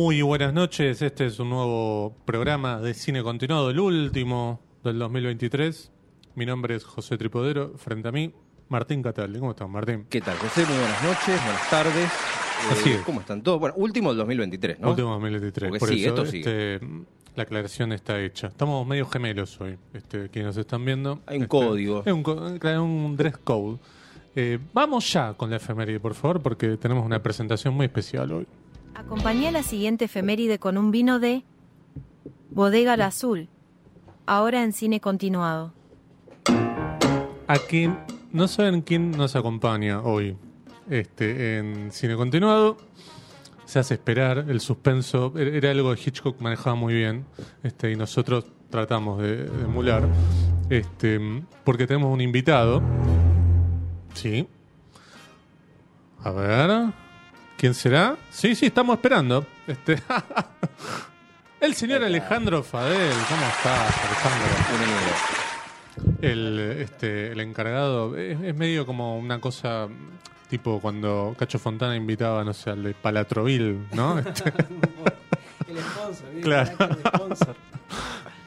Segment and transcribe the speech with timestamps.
[0.00, 5.90] Muy buenas noches, este es un nuevo programa de cine continuado, el último del 2023.
[6.36, 8.32] Mi nombre es José Tripodero, frente a mí,
[8.68, 9.40] Martín Cataldi.
[9.40, 10.06] ¿Cómo estás, Martín?
[10.08, 10.64] ¿Qué tal, José?
[10.66, 12.04] Muy buenas noches, buenas tardes.
[12.04, 13.00] Eh, Así es.
[13.00, 13.58] ¿Cómo están todos?
[13.58, 14.90] Bueno, último del 2023, ¿no?
[14.90, 15.68] Último 2023.
[15.68, 16.74] Porque por sigue, eso esto sigue.
[16.74, 16.88] este,
[17.34, 18.46] la aclaración está hecha.
[18.46, 21.18] Estamos medio gemelos hoy, este, quienes nos están viendo.
[21.26, 22.04] Hay un Este, código.
[22.06, 23.78] Hay un, co- claro, un dress code.
[24.36, 28.46] Eh, vamos ya con la efeméride, por favor, porque tenemos una presentación muy especial hoy.
[28.98, 31.44] Acompañé la siguiente efeméride con un vino de
[32.50, 33.48] Bodega La Azul,
[34.26, 35.72] ahora en cine continuado.
[37.46, 37.96] A quien
[38.32, 40.36] no saben quién nos acompaña hoy
[40.90, 42.76] este, en Cine Continuado.
[43.66, 47.24] Se hace esperar, el suspenso era era algo que Hitchcock manejaba muy bien
[47.62, 50.08] este, y nosotros tratamos de, de emular.
[50.70, 51.20] Este,
[51.62, 52.82] porque tenemos un invitado.
[54.14, 54.48] Sí.
[56.24, 57.07] A ver.
[57.58, 58.16] ¿Quién será?
[58.30, 59.44] Sí, sí, estamos esperando.
[59.66, 60.00] Este,
[61.60, 63.12] el señor Alejandro Fadel.
[63.28, 64.48] ¿Cómo estás, Alejandro?
[66.22, 69.88] El, este, el encargado es, es medio como una cosa
[70.48, 74.18] tipo cuando Cacho Fontana invitaba, no sé, al de Palatroville, ¿no?
[74.20, 74.52] Este,
[75.68, 76.70] El sponsor, bien, Claro.
[76.86, 77.56] de sponsor.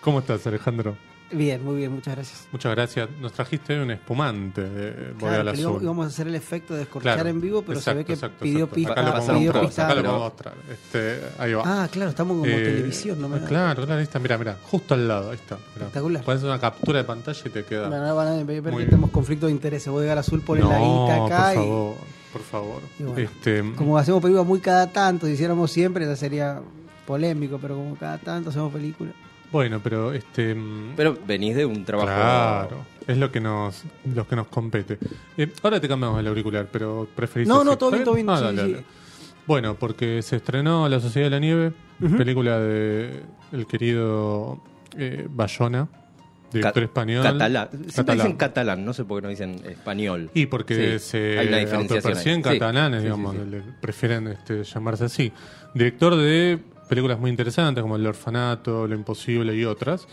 [0.01, 0.95] ¿Cómo estás, Alejandro?
[1.33, 2.47] Bien, muy bien, muchas gracias.
[2.51, 3.07] Muchas gracias.
[3.21, 5.83] Nos trajiste un espumante de Claro, íbamos, Azul.
[5.83, 7.29] íbamos a hacer el efecto de descorchar Claro.
[7.29, 8.75] en vivo, pero se ve Exacto, que exacto, pidió exacto.
[8.75, 8.91] pista.
[8.91, 9.85] Acá lo Pasamos podemos pidió prueba, pista.
[9.85, 10.53] acá lo pero- podemos mostrar.
[10.69, 11.63] Este, ahí va.
[11.83, 14.19] Ah, claro, estamos como Eh, televisión, no me Claro, claro, ahí está.
[14.19, 15.55] Mira, mira, justo al lado, ahí está.
[15.55, 15.69] Mirá.
[15.85, 16.23] Espectacular.
[16.25, 17.87] Puedes hacer una captura de pantalla y te queda.
[17.87, 19.87] Van a, van a ver que tenemos conflicto de intereses.
[19.87, 21.43] Voy a llegar azul por el ladito acá.
[21.43, 21.95] por y favor,
[22.33, 22.81] por favor.
[22.99, 26.61] y bueno, este, como hacemos películas muy cada tanto, si hiciéramos siempre, ya sería
[27.07, 29.13] polémico, pero como cada tanto hacemos películas.
[29.51, 30.55] Bueno, pero este.
[30.55, 32.07] mm, Pero venís de un trabajo.
[32.07, 34.97] Claro, es lo que nos, lo que nos compete.
[35.37, 37.47] Eh, ahora te cambiamos el auricular, pero preferís.
[37.47, 38.71] No, no, todo ¿Está bien, todo bien, Ah, sí, dale, sí.
[38.73, 38.83] dale.
[39.47, 41.73] Bueno, porque se estrenó La Sociedad de la Nieve,
[42.17, 44.61] película de el querido
[44.97, 45.87] eh, Bayona,
[46.53, 47.23] director Ca- español.
[47.23, 47.69] Catalán.
[47.71, 48.17] Siempre Catalán.
[48.17, 50.29] dicen catalán, no sé por qué no dicen español.
[50.33, 53.49] Y porque Sí, se hay una diferenciación autoperciben catalanes, sí, digamos, sí, sí.
[53.49, 55.33] le- prefieren este, llamarse así.
[55.73, 56.59] Director de
[56.91, 60.09] películas muy interesantes como El Orfanato, Lo Imposible y otras.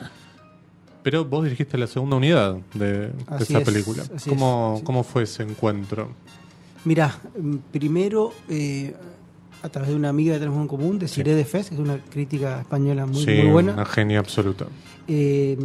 [1.03, 4.05] Pero vos dirigiste la segunda unidad de, de esa es, película.
[4.29, 4.83] ¿Cómo, es.
[4.85, 6.13] ¿Cómo fue ese encuentro?
[6.85, 7.19] Mira,
[7.73, 8.95] primero, eh,
[9.61, 11.81] a través de una amiga que tenemos en común, de Cire de Fez, que es
[11.81, 13.73] una crítica española muy, sí, muy buena.
[13.73, 14.67] una genia absoluta.
[15.09, 15.59] Eh,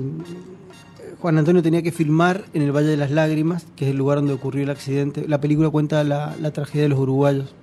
[1.20, 4.18] Juan Antonio tenía que filmar en el Valle de las Lágrimas, que es el lugar
[4.18, 5.28] donde ocurrió el accidente.
[5.28, 7.54] La película cuenta la, la tragedia de los uruguayos,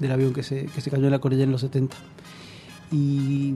[0.00, 1.96] del avión que se, que se cayó en la cordillera en los 70.
[2.90, 3.54] Y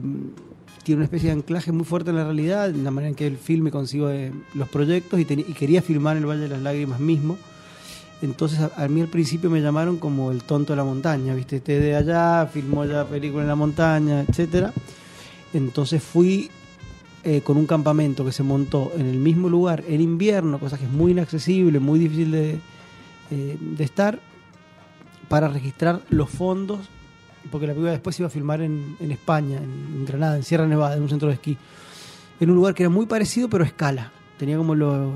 [0.83, 3.27] tiene una especie de anclaje muy fuerte en la realidad, en la manera en que
[3.27, 7.37] el filme concibe los proyectos y, quería filmar el Valle de las Lágrimas mismo.
[8.21, 11.57] Entonces a, a mí al principio me llamaron como el tonto de la montaña, ¿viste?
[11.57, 14.73] Este de allá, filmó ya película en la montaña, etcétera.
[15.53, 16.49] Entonces fui
[17.23, 20.85] eh, con un campamento que se montó en el mismo lugar en invierno, cosa que
[20.85, 22.59] es muy inaccesible, muy difícil de,
[23.29, 24.19] eh, de estar,
[25.27, 26.79] para registrar los fondos,
[27.49, 30.43] porque la película después se iba a filmar en, en España, en, en Granada, en
[30.43, 31.57] Sierra Nevada, en un centro de esquí,
[32.39, 34.11] en un lugar que era muy parecido pero a escala.
[34.37, 35.13] Tenía como los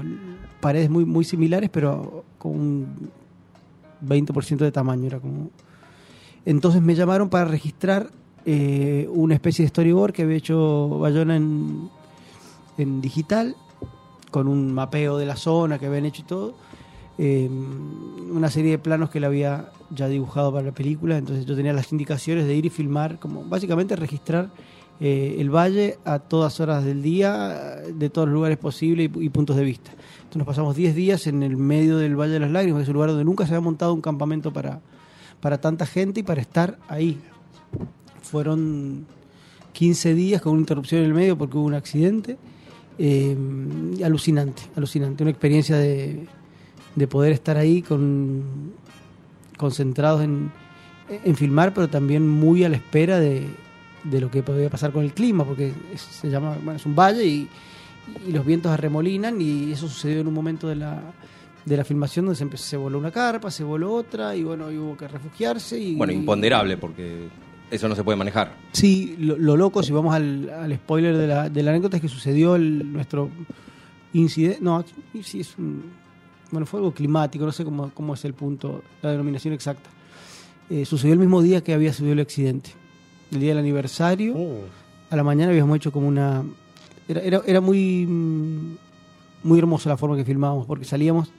[0.59, 3.09] paredes muy, muy similares, pero con un
[4.05, 5.07] 20% de tamaño.
[5.07, 5.49] Era como...
[6.45, 8.11] Entonces me llamaron para registrar
[8.45, 11.89] eh, una especie de storyboard que había hecho Bayona en,
[12.77, 13.55] en digital,
[14.29, 16.55] con un mapeo de la zona que habían hecho y todo.
[17.17, 21.55] Eh, una serie de planos que él había ya dibujado para la película, entonces yo
[21.55, 24.49] tenía las indicaciones de ir y filmar, como básicamente registrar
[24.99, 29.55] eh, el valle a todas horas del día, de todos los lugares posibles y, puntos
[29.55, 29.91] de vista.
[29.91, 32.89] Entonces nos pasamos 10 días en el medio del Valle de las Lágrimas, que es
[32.89, 34.81] un lugar donde nunca se había montado un campamento para,
[35.39, 37.19] para tanta gente y para estar ahí.
[38.21, 39.05] Fueron
[39.73, 42.37] 15 días con una interrupción en el medio porque hubo un accidente.
[42.97, 43.35] Eh,
[44.03, 45.23] alucinante, alucinante.
[45.23, 46.27] Una experiencia de,
[46.95, 48.73] de poder estar ahí con,
[49.57, 50.51] concentrados en,
[51.09, 53.47] en filmar, pero también muy a la espera de,
[54.03, 56.95] de lo que podía pasar con el clima, porque es, se llama, bueno, es un
[56.95, 57.47] valle y,
[58.27, 61.01] y los vientos arremolinan y eso sucedió en un momento de la,
[61.65, 64.71] de la filmación donde se, empezó, se voló una carpa, se voló otra y bueno,
[64.71, 65.79] y hubo que refugiarse.
[65.79, 67.27] Y, Bueno, imponderable, porque
[67.71, 68.53] eso no se puede manejar.
[68.71, 72.01] Sí, lo, lo loco, si vamos al, al spoiler de la, de la anécdota, es
[72.01, 73.29] que sucedió el, nuestro
[74.13, 74.59] incidente.
[74.61, 74.85] No,
[75.23, 76.04] sí, es un.
[76.55, 79.89] Bueno, fue algo climático, no sé cómo, cómo es el punto, la denominación exacta.
[80.69, 82.69] Eh, sucedió el mismo día que había sucedido el accidente.
[83.33, 84.61] El día del aniversario, Uh,
[85.09, 86.45] a la mañana habíamos hecho como una.
[87.09, 88.05] Era, era, era muy.
[88.07, 88.77] mm,
[89.43, 91.29] Muy hermosa la forma que filmábamos, porque salíamos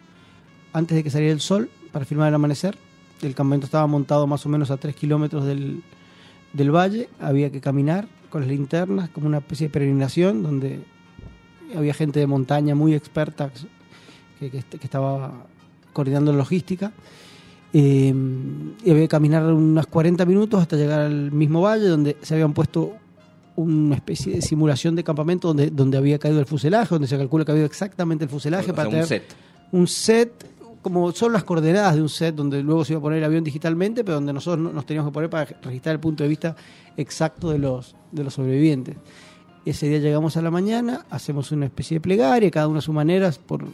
[0.75, 2.77] antes de que saliera el sol para filmar el amanecer.
[3.23, 5.83] El campamento estaba montado más o menos a 3 kilómetros del,
[6.53, 10.81] del valle, había que caminar con las linternas, como una especie de peregrinación, donde
[11.75, 13.51] había gente de montaña muy experta
[14.39, 15.45] que, que- que estaba
[15.93, 16.93] coordinando la logística.
[17.73, 18.15] Eh,
[18.85, 22.53] y había que caminar unos 40 minutos hasta llegar al mismo valle, donde se habían
[22.55, 22.93] puesto
[23.57, 27.45] una especie de simulación de campamento donde, donde había caído el fuselaje, donde se calcula
[27.45, 29.35] que había exactamente el fuselaje O sea, para un tener set.
[29.73, 30.47] un set,
[30.83, 33.43] como son las coordenadas de un set, donde luego se iba a poner el avión
[33.45, 36.55] digitalmente, pero donde nosotros no- nos teníamos que poner para registrar el punto de vista
[36.97, 38.97] exacto de los, de los sobrevivientes.
[39.65, 42.93] Ese día llegamos a la mañana, hacemos una especie de plegaria, cada uno a su
[42.93, 43.65] manera, por,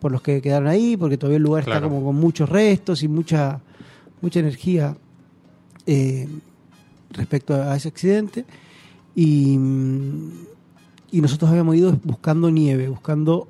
[0.00, 3.08] por los que quedaron ahí, porque todavía el lugar está como con muchos restos y
[3.08, 3.60] mucha,
[4.20, 4.96] mucha energía
[5.86, 6.28] eh,
[7.10, 8.44] respecto a ese accidente.
[9.14, 9.58] Y,
[11.10, 13.48] y nosotros habíamos ido buscando nieve, buscando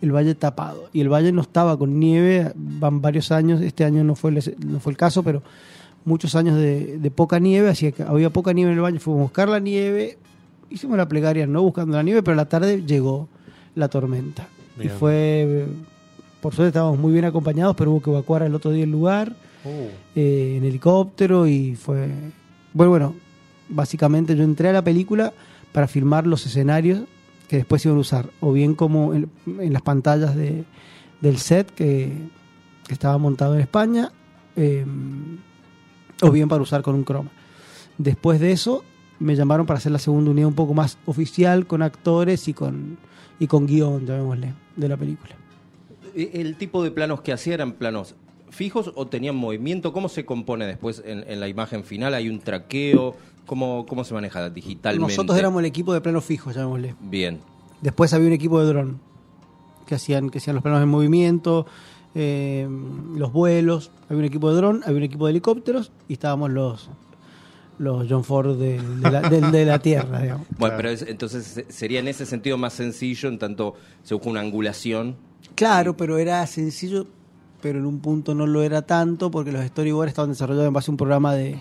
[0.00, 0.88] el valle tapado.
[0.92, 4.56] Y el valle no estaba con nieve, van varios años, este año no fue el,
[4.66, 5.42] no fue el caso, pero
[6.04, 9.20] muchos años de, de poca nieve, así que había poca nieve en el valle, fuimos
[9.20, 10.18] a buscar la nieve,
[10.70, 13.28] hicimos la plegaria no buscando la nieve, pero a la tarde llegó
[13.74, 14.48] la tormenta.
[14.80, 15.66] Y fue,
[16.40, 19.34] por suerte estábamos muy bien acompañados, pero hubo que evacuar el otro día el lugar
[20.14, 22.08] eh, en helicóptero y fue...
[22.72, 23.14] Bueno, bueno,
[23.68, 25.32] básicamente yo entré a la película
[25.72, 27.00] para filmar los escenarios
[27.48, 30.64] que después iban a usar, o bien como en, en las pantallas de,
[31.20, 32.12] del set que,
[32.86, 34.10] que estaba montado en España,
[34.56, 34.86] eh,
[36.22, 37.30] o bien para usar con un croma.
[37.98, 38.84] Después de eso
[39.22, 42.98] me llamaron para hacer la segunda unidad un poco más oficial con actores y con,
[43.38, 45.34] y con guion, llamémosle, de la película.
[46.14, 48.14] Eh, ¿El tipo de planos que hacía eran planos
[48.50, 49.92] fijos o tenían movimiento?
[49.92, 52.14] ¿Cómo se compone después en, en la imagen final?
[52.14, 53.14] ¿Hay un traqueo?
[53.46, 55.12] ¿Cómo, cómo se maneja digitalmente?
[55.12, 56.94] Nosotros éramos el equipo de planos fijos, llamémosle.
[57.00, 57.40] Bien.
[57.80, 59.00] Después había un equipo de dron
[59.86, 61.66] que hacían, que hacían los planos en movimiento,
[62.14, 62.68] eh,
[63.16, 63.90] los vuelos.
[64.08, 66.90] Había un equipo de dron, había un equipo de helicópteros y estábamos los
[67.78, 70.46] los John Ford de, de la, de- de la Tierra, digamos.
[70.58, 74.30] Bueno, pero es- entonces se- sería en ese sentido más sencillo, en tanto se busca
[74.30, 75.16] una angulación.
[75.54, 77.06] Claro, pero era sencillo,
[77.60, 80.90] pero en un punto no lo era tanto porque los storyboards estaban desarrollados en base
[80.90, 81.60] a un programa de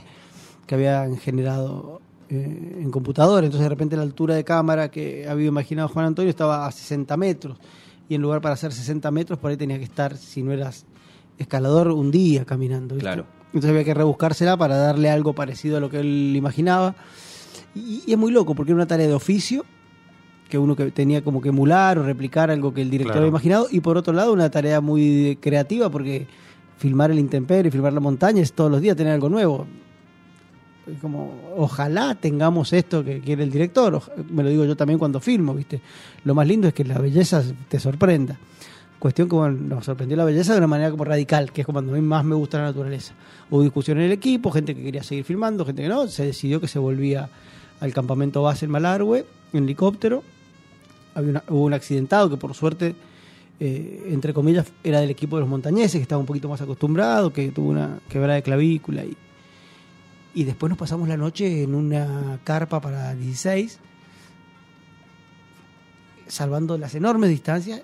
[0.67, 3.45] que habían generado eh, en computadora.
[3.45, 7.17] Entonces de repente la altura de cámara que había imaginado Juan Antonio estaba a 60
[7.17, 7.57] metros.
[8.07, 10.85] Y en lugar para hacer 60 metros, por ahí tenía que estar, si no eras
[11.37, 12.95] escalador, un día caminando.
[12.95, 13.05] ¿viste?
[13.07, 13.25] Claro.
[13.53, 16.95] Entonces había que rebuscársela para darle algo parecido a lo que él imaginaba.
[17.75, 19.65] Y, y es muy loco porque era una tarea de oficio
[20.49, 23.21] que uno que tenía como que emular o replicar algo que el director Claro.
[23.21, 26.27] había imaginado y por otro lado una tarea muy creativa porque
[26.77, 29.65] filmar el intemperie, filmar la montaña es todos los días tener algo nuevo.
[30.99, 35.53] Como ojalá tengamos esto que quiere el director, me lo digo yo también cuando filmo,
[35.53, 35.79] ¿viste?
[36.25, 38.37] Lo más lindo es que la belleza te sorprenda.
[39.01, 41.93] Cuestión que nos sorprendió la belleza de una manera como radical, que es como cuando
[41.93, 43.15] a mí más me gusta la naturaleza.
[43.49, 46.61] Hubo discusión en el equipo, gente que quería seguir filmando, gente que no, se decidió
[46.61, 47.27] que se volvía
[47.79, 50.21] al campamento base en Malargüe, en helicóptero.
[51.15, 52.93] Había hubo un accidentado que por suerte,
[53.59, 57.33] eh, entre comillas, era del equipo de los montañeses, que estaba un poquito más acostumbrado,
[57.33, 59.03] que tuvo una quebrada de clavícula.
[59.03, 59.17] Y,
[60.35, 63.79] y después nos pasamos la noche en una carpa para 16,
[66.27, 67.81] salvando las enormes distancias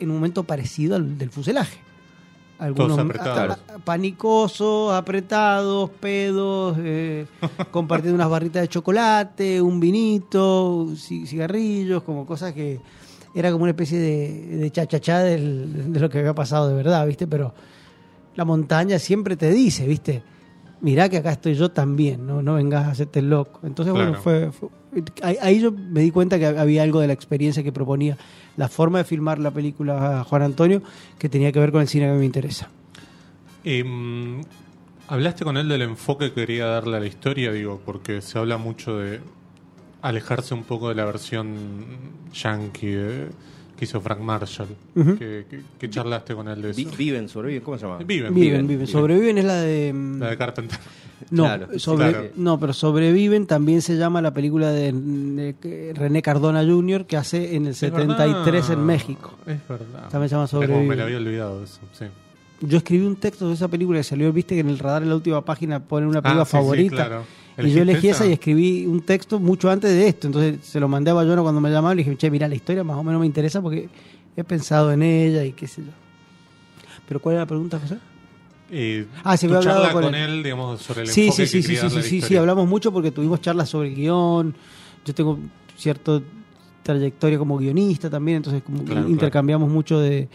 [0.00, 1.78] en un momento parecido al del fuselaje.
[2.58, 3.58] Algunos apretados.
[3.68, 7.26] a- a- panicosos, apretados, pedos, eh,
[7.70, 12.80] compartiendo unas barritas de chocolate, un vinito, ci- cigarrillos, como cosas que
[13.34, 17.06] era como una especie de, de chachachá del- de lo que había pasado de verdad,
[17.06, 17.26] ¿viste?
[17.26, 17.52] Pero
[18.34, 20.22] la montaña siempre te dice, ¿viste?
[20.80, 23.60] Mirá que acá estoy yo también, no, no vengas a hacerte loco.
[23.64, 24.14] Entonces, bueno,
[24.52, 24.70] fue-
[25.22, 28.16] ahí, yo me di cuenta que había algo de la experiencia que proponía
[28.56, 30.82] la forma de filmar la película Juan Antonio
[31.18, 32.68] que tenía que ver con el cine que me interesa.
[33.64, 34.42] Em,
[35.08, 37.52] ¿Hablaste con él del enfoque que quería darle a la historia?
[37.52, 39.20] Digo, porque se habla mucho de
[40.02, 41.54] alejarse un poco de la versión
[42.32, 43.28] yankee de-
[43.76, 44.68] que hizo Frank Marshall.
[44.94, 45.16] Ujú.
[45.16, 46.76] que, que- que charlaste con él de eso.
[46.78, 47.98] Vi- viven, sobreviven, ¿cómo se llama?
[47.98, 48.34] Viven.
[48.34, 48.86] Viven, viven.
[48.86, 49.92] Sobreviven es la de...
[49.92, 50.78] mm, La de Carpenter.
[51.30, 52.28] No, Claro, sobre- claro.
[52.36, 57.06] no, pero Sobreviven también se llama la película de, de René Cardona Jr.
[57.06, 58.72] que hace en el Es 73 verdad.
[58.72, 59.34] en México.
[59.46, 60.08] Es verdad.
[60.10, 60.88] También se llama Es como Sobreviven.
[60.88, 61.80] me la había olvidado eso.
[61.92, 62.04] Sí.
[62.60, 65.08] Yo escribí un texto de esa película que salió, viste que en el radar en
[65.10, 66.96] la última página ponen una Ah, película sí, sí, favorita.
[66.96, 67.24] claro.
[67.58, 68.26] Y yo ¿Elegiste elegí esa esa?
[68.28, 70.26] y escribí un texto mucho antes de esto.
[70.26, 72.54] Entonces se lo mandé a Bayona cuando me llamaron y le dije, che, mira, la
[72.54, 73.88] historia más o menos me interesa porque
[74.36, 75.92] he pensado en ella y qué sé yo.
[77.08, 77.96] Pero ¿cuál era la pregunta, José?
[78.70, 80.30] Eh, Ah, sí, hablado con con él.
[80.30, 82.92] él, digamos, sobre el Sí, enfoque sí, sí, que sí, sí, sí, sí, hablamos mucho
[82.92, 84.54] porque tuvimos charlas sobre el guion.
[85.04, 85.38] Yo tengo
[85.76, 86.20] cierta
[86.82, 90.28] trayectoria como guionista también, entonces como Claro, intercambiamos mucho de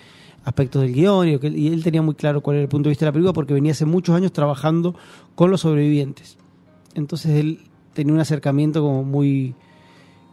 [0.44, 3.10] aspectos del guion y él tenía muy claro cuál era el punto de vista de
[3.10, 4.96] la película porque venía hace muchos años trabajando
[5.36, 6.38] con los sobrevivientes.
[6.96, 7.60] Entonces él
[7.94, 9.56] tenía un acercamiento como muy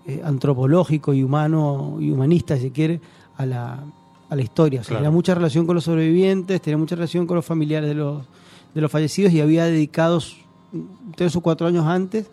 [0.06, 3.00] eh, antropológico y humano y humanista, si quiere,
[3.36, 3.84] a la,
[4.30, 4.80] a la historia.
[4.80, 5.02] O sea, Claro.
[5.04, 8.24] tenía mucha relación con los sobrevivientes, tenía mucha relación con los familiares de los,
[8.74, 10.20] de los fallecidos y había dedicado
[11.16, 12.30] tres o cuatro años antes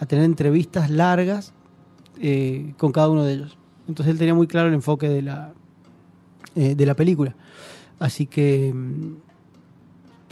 [0.00, 1.52] a tener entrevistas largas
[2.20, 3.56] eh, con cada uno de ellos.
[3.88, 5.52] Entonces él tenía muy claro el enfoque de la,
[6.54, 7.34] eh, de la película.
[7.98, 9.14] Así que mm,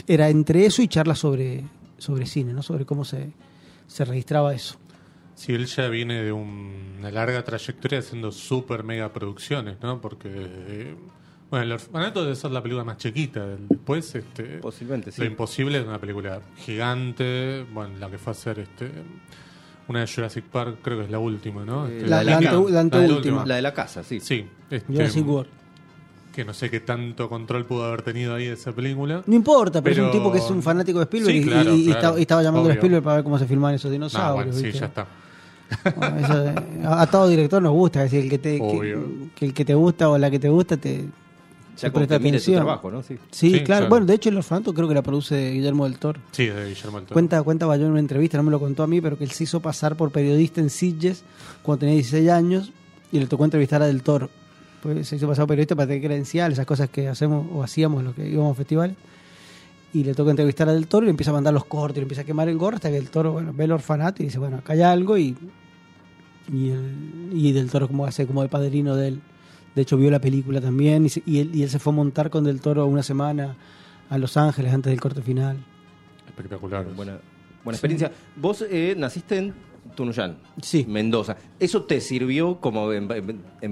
[0.06, 1.64] era entre eso y charlas sobre,
[1.98, 2.62] sobre cine, ¿no?
[2.62, 3.32] sobre cómo se,
[3.86, 4.76] se registraba eso.
[5.34, 10.00] Sí, él ya viene de un- una larga trayectoria haciendo super mega producciones, ¿no?
[10.00, 10.94] Porque, eh,
[11.50, 13.46] bueno, El Orfanato debe ser la película más chiquita.
[13.46, 15.20] del- Después, este, Posiblemente, sí.
[15.20, 17.66] Lo Imposible es una película gigante.
[17.72, 18.90] Bueno, la que fue a hacer este,
[19.88, 21.86] una de Jurassic Park, creo que es la última, ¿no?
[21.86, 23.44] Eh, Este, La- la la anteúltima.
[23.46, 24.20] La de la casa, sí.
[24.20, 25.50] Sí, este, Jurassic World.
[26.36, 29.22] Que no sé qué tanto control pudo haber tenido ahí esa película.
[29.26, 31.44] No importa, pero, Pero- es un tipo que es un fanático de Spielberg Sí, y-
[31.44, 32.72] claro, y, y claro, estaba, y estaba llamando a.
[32.74, 34.54] Spielberg para ver cómo se filmaban esos No, dinosaurios.
[34.54, 35.06] bueno, sí, ya está.
[35.96, 38.62] Bueno, eso, eh, a, a todo director nos gusta, es decir, el que te, que,
[38.62, 39.04] Obvio.
[39.34, 41.06] que el que te gusta o la que te gusta te,
[41.76, 42.56] Ya te presta atención.
[42.56, 43.02] trabajo, ¿no?
[43.02, 43.16] Sí.
[43.32, 43.64] Sí, Sí, claro.
[43.64, 43.88] claro.
[43.88, 46.20] Bueno, de hecho, El Orfanato creo que la produce Guillermo del Toro.
[46.30, 47.14] Sí, de Guillermo del Toro.
[47.14, 49.30] Cuenta, cuenta Bayón en una entrevista, no me lo contó a mí, pero que él
[49.32, 51.24] se hizo pasar por periodista en Sitges
[51.62, 52.72] cuando tenía 16 años
[53.10, 54.30] y le tocó entrevistar a Del Toro.
[54.86, 58.04] Pues se hizo pasar por periodista para tener credencial, esas cosas que hacemos o hacíamos
[58.04, 58.96] los que íbamos a festivales.
[59.92, 62.02] Y le toca entrevistar a Del Toro y le empieza a mandar los cortes, le
[62.02, 64.38] empieza a quemar el gorro hasta que el Toro bueno, ve el orfanato y dice,
[64.38, 65.36] bueno, acá hay algo y,
[66.52, 69.20] y, el, y Del Toro como hace como el padrino de él.
[69.74, 71.96] De hecho, vio la película también y, se- y él, y él se fue a
[71.96, 73.56] montar con Del Toro una semana
[74.08, 75.56] a Los Ángeles antes del corte final.
[76.28, 76.84] Espectacular.
[76.94, 77.18] Buena,
[77.64, 78.12] buena experiencia.
[78.36, 79.54] Vos eh, naciste en
[79.94, 80.84] Tunuyán, Sí.
[80.88, 81.36] Mendoza.
[81.60, 83.06] ¿Eso te sirvió como en,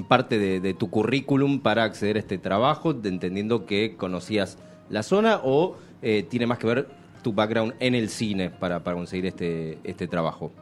[0.04, 4.58] parte de, de tu currículum para acceder a este trabajo, de- entendiendo que conocías
[4.90, 6.88] la zona o eh, tiene más que ver
[7.22, 10.52] tu background en el cine para, para conseguir este, este trabajo?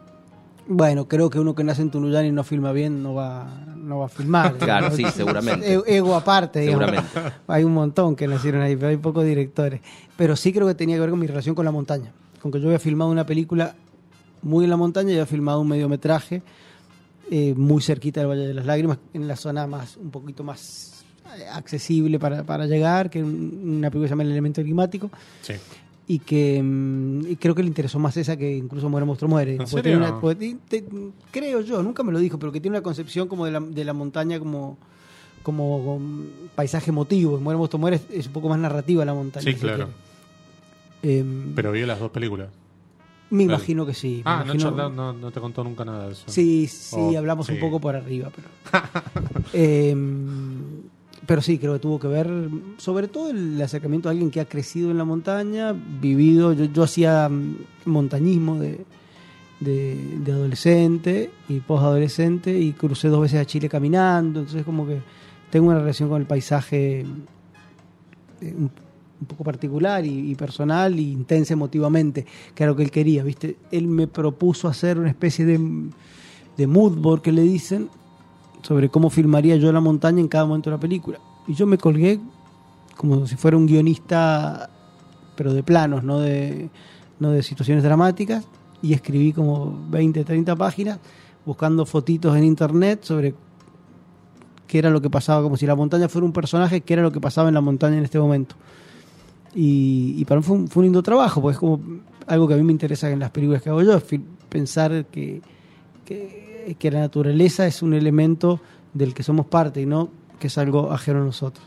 [0.68, 3.98] Bueno, creo que uno que nace en Tunuyán y no filma bien no va, no
[3.98, 4.54] va a filmar.
[4.58, 5.74] Claro, sí, seguramente.
[5.74, 6.86] E- Ego aparte, digamos.
[6.86, 7.20] Seguramente.
[7.48, 9.80] Hay un montón que nacieron ahí, pero hay pocos directores.
[10.16, 12.12] Pero sí creo que tenía que ver con mi relación con la montaña.
[12.40, 13.74] Con que yo había filmado una película
[14.42, 16.42] muy en la montaña y había filmado un mediometraje
[17.30, 21.04] eh, muy cerquita del Valle de las Lágrimas, en la zona más un poquito más
[21.54, 25.54] accesible para, para llegar, que un- una película que se llama El Elemento Climático Sí.
[26.08, 29.54] y que mm, y creo que le interesó más esa que incluso Muere Monstruo Muere.
[29.54, 29.96] ¿En serio?
[29.96, 30.88] una- porque te- te-
[31.30, 33.84] creo yo, nunca me lo dijo, pero que tiene una concepción como de la, de
[33.84, 34.76] la montaña como
[35.42, 37.40] como um, paisaje emotivo.
[37.40, 39.42] Muere Monstruo Muere es, es un poco más narrativa la montaña.
[39.44, 39.88] Sí, si claro.
[41.02, 42.48] Em, Pero vio las dos películas.
[43.32, 44.22] Me imagino que sí.
[44.24, 46.24] me Ah, no, imagino- charla- no, no te contó nunca nada de eso.
[46.26, 47.52] Sí, sí, Oh, hablamos sí.
[47.54, 48.48] un poco por arriba, pero.
[49.52, 50.82] Em,
[51.26, 52.28] pero sí, creo que tuvo que ver,
[52.78, 56.52] sobre todo el acercamiento a alguien que ha crecido en la montaña, vivido.
[56.52, 58.84] Yo, yo hacía mm, montañismo de,
[59.60, 65.00] de, de adolescente y posadolescente y crucé dos veces a Chile caminando, entonces, como que
[65.50, 67.00] tengo una relación con el paisaje
[68.40, 68.70] eh, un,
[69.22, 73.56] un poco particular y, personal e intensa emotivamente, que era lo que él quería, ¿viste?
[73.70, 75.60] Él me propuso hacer una especie de,
[76.56, 77.88] de mood board que le dicen
[78.62, 81.18] sobre cómo filmaría yo la montaña en cada momento de la película.
[81.46, 82.18] Y yo me colgué
[82.96, 84.68] como si fuera un guionista,
[85.36, 86.68] pero de planos, no de,
[87.20, 88.44] no de situaciones dramáticas,
[88.82, 90.98] y escribí como 20, 30 páginas
[91.44, 93.34] buscando fotitos en internet sobre
[94.66, 97.12] qué era lo que pasaba, como si la montaña fuera un personaje, qué era lo
[97.12, 98.56] que pasaba en la montaña en este momento.
[99.54, 101.80] Y, y para mí fue un, fue un lindo trabajo, porque es como
[102.26, 104.04] algo que a mí me interesa en las películas que hago yo, es
[104.48, 105.42] pensar que,
[106.04, 108.60] que, que la naturaleza es un elemento
[108.94, 111.64] del que somos parte y no que es algo ajeno a nosotros.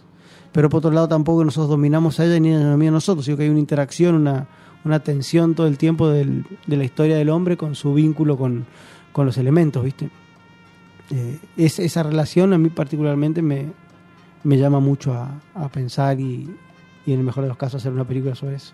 [0.51, 3.25] Pero por otro lado tampoco nosotros dominamos a ella ni ella nos domina a nosotros,
[3.25, 4.47] sino que hay una interacción, una,
[4.83, 8.65] una tensión todo el tiempo del- de la historia del hombre con su vínculo con,
[9.11, 10.09] con los elementos, ¿viste?
[11.11, 13.67] Eh, es- esa relación a mí particularmente me,
[14.43, 16.49] me llama mucho a, a pensar y,
[17.05, 18.73] y en el mejor de los casos hacer una película sobre eso.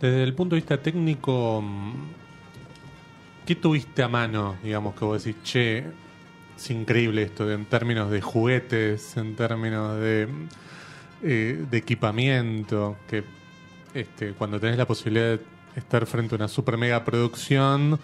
[0.00, 1.92] Desde el punto de vista técnico, mm,
[3.46, 4.56] ¿qué tuviste a mano?
[4.62, 5.84] Digamos que vos decís, che,
[6.56, 10.48] es increíble esto en términos de juguetes, en términos de, mm,
[11.22, 13.24] eh, de equipamiento, que
[13.94, 15.40] este, cuando tenés la posibilidad de
[15.76, 17.98] estar frente a una super mega producción,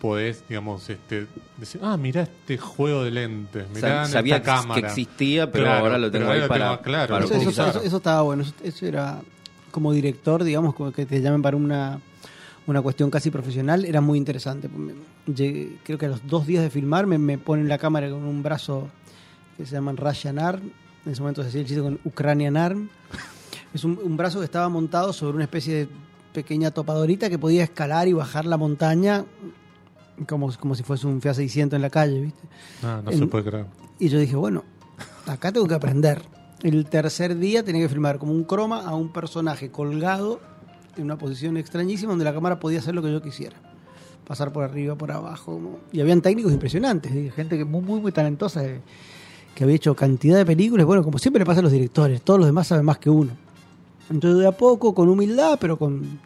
[0.00, 1.26] podés, digamos, este,
[1.58, 4.80] decir, ah, mirá este juego de lentes, mirá Sab- Sabía esta que- cámara.
[4.80, 7.24] que existía, pero Claro, ahora lo pero tengo ahora ahí lo para, tengo claro, para
[7.24, 7.68] Eso, puedo eso, utilizar.
[7.68, 7.76] usar.
[7.80, 9.20] eso- eso estaba bueno, eso, eso era
[9.70, 12.00] como director, digamos, como que te llamen para una,
[12.66, 14.68] una cuestión casi profesional, era muy interesante.
[14.68, 14.94] Me-
[15.32, 18.24] llegué- creo que a los dos días de filmar me, me ponen la cámara con
[18.24, 18.88] un brazo
[19.56, 20.62] que se llaman Russian Arm,
[21.04, 22.88] en ese momento se hacía el chiste con Ukrainian Arm.
[23.74, 25.88] Es un, un brazo que estaba montado sobre una especie de
[26.32, 29.24] pequeña topadorita que podía escalar y bajar la montaña
[30.28, 32.42] como, como si fuese un Fiat 600 en la calle, ¿viste?
[32.82, 33.66] Ah, no En- se puede creer.
[33.98, 34.64] Y yo dije, bueno,
[35.26, 36.22] acá tengo que aprender.
[36.62, 40.40] El tercer día tenía que filmar como un croma a un personaje colgado
[40.96, 43.56] en una posición extrañísima donde la cámara podía hacer lo que yo quisiera.
[44.26, 45.54] Pasar por arriba, por abajo.
[45.54, 48.80] como- Y habían técnicos impresionantes, gente que muy, muy, muy talentosa eh,
[49.54, 50.86] que había hecho cantidad de películas.
[50.86, 53.32] Bueno, como siempre le pasa a los directores, todos los demás saben más que uno.
[54.10, 56.20] Entonces de a poco, con humildad, pero con,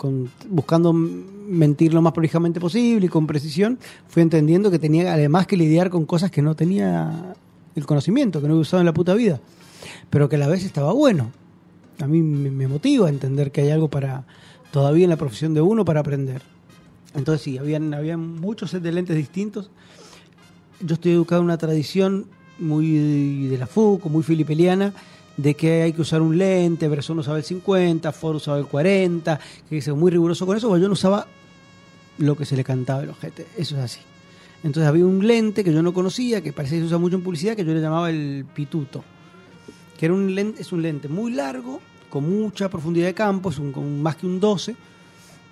[0.00, 3.78] con- buscando mentir lo más prolijamente posible y con precisión,
[4.08, 7.34] fui entendiendo que tenía además que lidiar con cosas que no tenía
[7.76, 9.40] el conocimiento, que no había usado en la puta vida,
[10.08, 11.32] pero que a la vez estaba bueno.
[12.00, 14.24] A mí me, motiva entender que hay algo para
[14.72, 16.40] todavía en la profesión de uno para aprender.
[17.14, 19.70] Entonces sí, habían, habían muchos sets de lentes distintos.
[20.80, 22.24] Yo estoy educado en una tradición
[22.58, 24.94] muy de la Foucault, muy filipeliana,
[25.36, 29.40] de que hay que usar un lente, Bresson usaba el 50, Ford usaba el 40,
[29.68, 31.26] que es muy riguroso con eso, porque yo no usaba
[32.18, 33.46] lo que se le cantaba el ojete.
[33.56, 34.00] Eso es así.
[34.62, 37.22] Entonces había un lente que yo no conocía, que parece que se usa mucho en
[37.22, 39.02] publicidad, que yo le llamaba el pituto.
[39.98, 43.58] Que era un lente, es un lente muy largo, con mucha profundidad de campo, es
[43.58, 44.76] un, con más que un 12,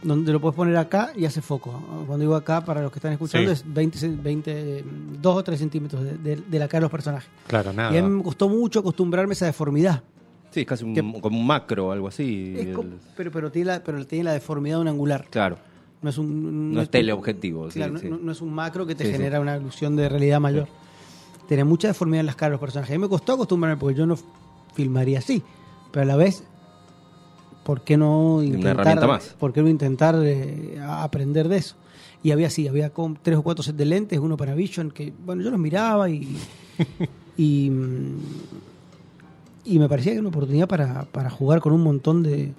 [0.02, 1.73] donde lo puedes poner acá y hace foco.
[2.07, 3.62] Cuando digo acá, para los que están escuchando, Sí.
[3.67, 4.85] es 20, ce- 20,
[5.21, 7.28] 2 o 3 centímetros de, de- de la cara de los personajes.
[7.47, 7.93] Claro, nada.
[7.95, 10.02] Y a mí me costó mucho acostumbrarme a esa deformidad.
[10.50, 12.55] Sí, es casi un, Que- como un macro o algo así.
[12.57, 12.78] El-
[13.17, 15.26] pero, pero, tiene la, pero tiene la deformidad de un angular.
[15.31, 15.59] claro,
[16.00, 17.71] No es un no es teleobjetivo.
[17.73, 18.09] sí, Claro, no- sí.
[18.09, 19.17] No, no es un macro que te Sí, sí.
[19.17, 20.69] genera una ilusión de realidad mayor.
[21.49, 22.95] Tiene mucha deformidad en las caras de los personajes.
[22.95, 24.17] A mí me costó acostumbrarme porque yo no
[24.75, 25.43] filmaría así.
[25.91, 26.45] Pero a la vez,
[27.69, 29.37] ¿por qué no Una intentar, herramienta más.
[29.39, 31.76] ¿por qué no intentar eh, aprender de eso?
[32.23, 35.13] Y había sí, había con tres o cuatro sets de lentes, uno para Vision, que
[35.26, 36.35] bueno, yo los miraba y,
[37.37, 38.17] y, mm,
[39.67, 42.54] y me parecía que era una oportunidad para, para jugar con un montón de,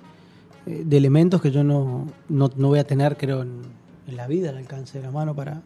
[0.67, 3.63] eh, de elementos que yo no, no, no voy a tener, creo, en,
[4.07, 5.63] en la vida, al alcance de la mano para,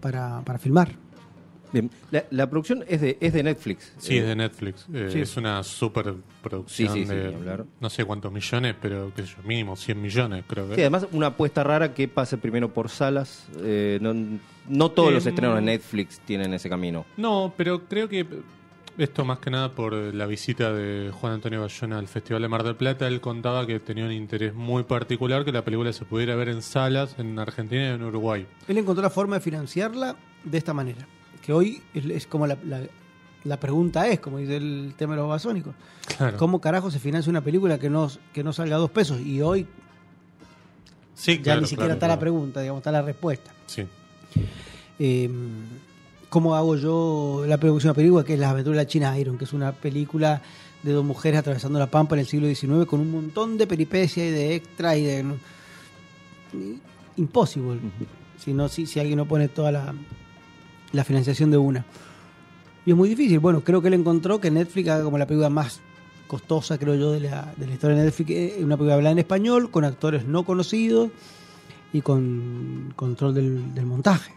[0.00, 0.96] para, para filmar.
[1.72, 3.92] Bien, la, la producción es de, es de Netflix.
[3.98, 4.86] Sí, Eh, es de Netflix.
[4.92, 5.20] Eh, sí.
[5.20, 9.28] Es una super producción Sí, sí, sí, de no sé cuántos millones, pero qué sé
[9.36, 10.74] yo, mínimo 100 millones creo que.
[10.74, 13.46] Sí, además una apuesta rara que pase primero por salas.
[13.60, 14.14] eh, no,
[14.68, 17.04] no todos Eh, los estrenos de Netflix tienen ese camino.
[17.16, 18.26] No, pero creo que
[18.98, 22.62] esto más que nada por la visita de Juan Antonio Bayona al Festival de Mar
[22.64, 26.34] del Plata, él contaba que tenía un interés muy particular que la película se pudiera
[26.36, 28.46] ver en salas en Argentina y en Uruguay.
[28.68, 31.06] Él encontró la forma de financiarla de esta manera.
[31.44, 32.82] Que hoy es, como la, la,
[33.44, 35.74] la pregunta es, como dice el tema de los basónicos.
[36.16, 36.36] Claro.
[36.36, 39.20] ¿Cómo carajo se financia una película que no, que no salga a dos pesos?
[39.20, 39.66] Y hoy
[41.20, 43.52] Sí, ya claro, ni siquiera claro, está la pregunta, digamos, está la respuesta.
[43.66, 43.86] Sí.
[44.98, 45.30] Eh,
[46.30, 48.24] ¿Cómo hago yo la próxima película?
[48.24, 50.40] Que es Las aventuras de la China Iron, que es una película
[50.82, 54.28] de dos mujeres atravesando la pampa en el siglo XIX con un montón de peripecias
[54.28, 55.24] y de extras y de...
[57.18, 57.80] Imposible.
[58.42, 59.94] si, no, si, si alguien no pone toda la,
[60.92, 61.84] la financiación de una.
[62.86, 63.38] Y es muy difícil.
[63.40, 65.80] Bueno, creo que él encontró que Netflix haga como la película más
[66.26, 68.30] costosa, creo yo, de la, de la historia de Netflix.
[68.62, 71.10] Una película hablada en español, con actores no conocidos
[71.92, 74.32] y con control del, del montaje.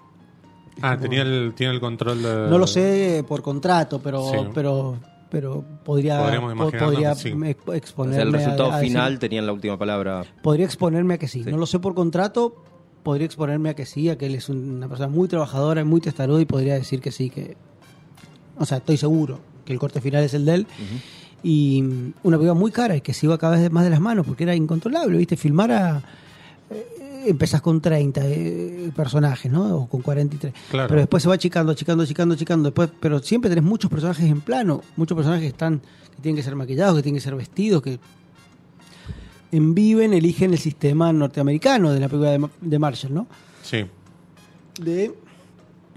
[0.82, 2.48] Ah, tenía el, tiene el control de...
[2.50, 4.38] No lo sé por contrato, pero Sí.
[4.54, 4.98] pero
[5.30, 7.34] pero podría podría que sí.
[7.66, 10.24] O exponerme sea, el resultado a decir- final tenían la última palabra.
[10.44, 11.44] podría exponerme a que sí.
[11.44, 11.50] Sí.
[11.52, 12.56] No lo sé por contrato,
[13.04, 16.02] podría exponerme a que sí, a que él es una persona muy trabajadora y muy
[16.02, 17.56] testaruda y podría decir que sí, que...
[18.58, 20.68] O sea, estoy seguro que el corte final es el de él.
[21.44, 24.00] Y mm, una película muy cara y que se iba cada vez más de las
[24.00, 25.36] manos porque era incontrolable, ¿viste?
[25.36, 26.04] Filmar a...
[26.70, 29.76] eh, empezás con 30 eh, personajes, ¿no?
[29.78, 30.54] O con 43.
[30.70, 30.88] Claro.
[30.88, 32.70] Pero después se va achicando, achicando, achicando, achicando.
[32.70, 35.80] Después, pero siempre tenés muchos personajes en plano, muchos personajes que están,
[36.16, 38.00] que tienen que ser maquillados, que tienen que ser vestidos, que
[39.56, 43.28] enviven, eligen el sistema norteamericano de la película de, de Marshall, ¿no?
[43.62, 43.86] Sí.
[44.82, 45.14] De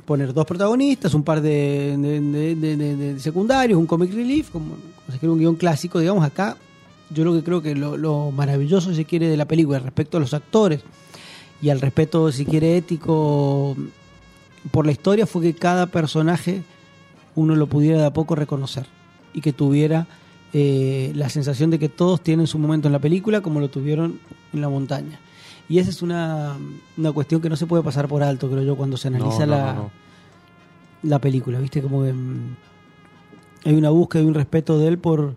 [0.04, 4.50] poner dos protagonistas, un par de, de- de- de- de- de secundarios, un comic relief,
[4.50, 6.56] como, como se escribe un guion clásico, digamos, acá
[7.10, 10.16] yo lo que creo que lo, lo maravilloso, si se quiere, de la película respecto
[10.16, 10.82] a los actores
[11.62, 13.76] y al respeto, si quiere, ético
[14.70, 16.62] por la historia fue que cada personaje
[17.34, 18.86] uno lo pudiera de a poco reconocer
[19.32, 20.06] y que tuviera
[20.52, 24.20] eh, la sensación de que todos tienen su momento en la película como lo tuvieron
[24.52, 25.18] en la montaña.
[25.68, 26.56] Y esa es una,
[26.96, 29.46] una cuestión que no se puede pasar por alto, creo yo, cuando se analiza No,
[29.46, 29.90] no, la, no,
[31.02, 31.82] la película, ¿viste?
[31.82, 32.56] Como que mm,
[33.64, 35.34] hay una búsqueda y un respeto de él por,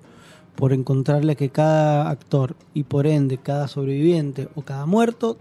[0.56, 5.38] por encontrarle que cada actor y por ende cada sobreviviente o cada muerto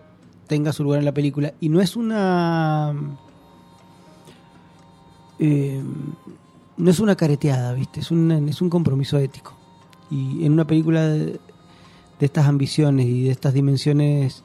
[0.46, 1.52] tenga su lugar en la película.
[1.60, 2.94] Y no es una...
[5.38, 5.82] eh,
[6.78, 8.00] no es una careteada, ¿viste?
[8.00, 9.57] Es un, es un compromiso ético.
[10.10, 11.38] Y en una película de, de
[12.20, 14.42] estas ambiciones y de estas dimensiones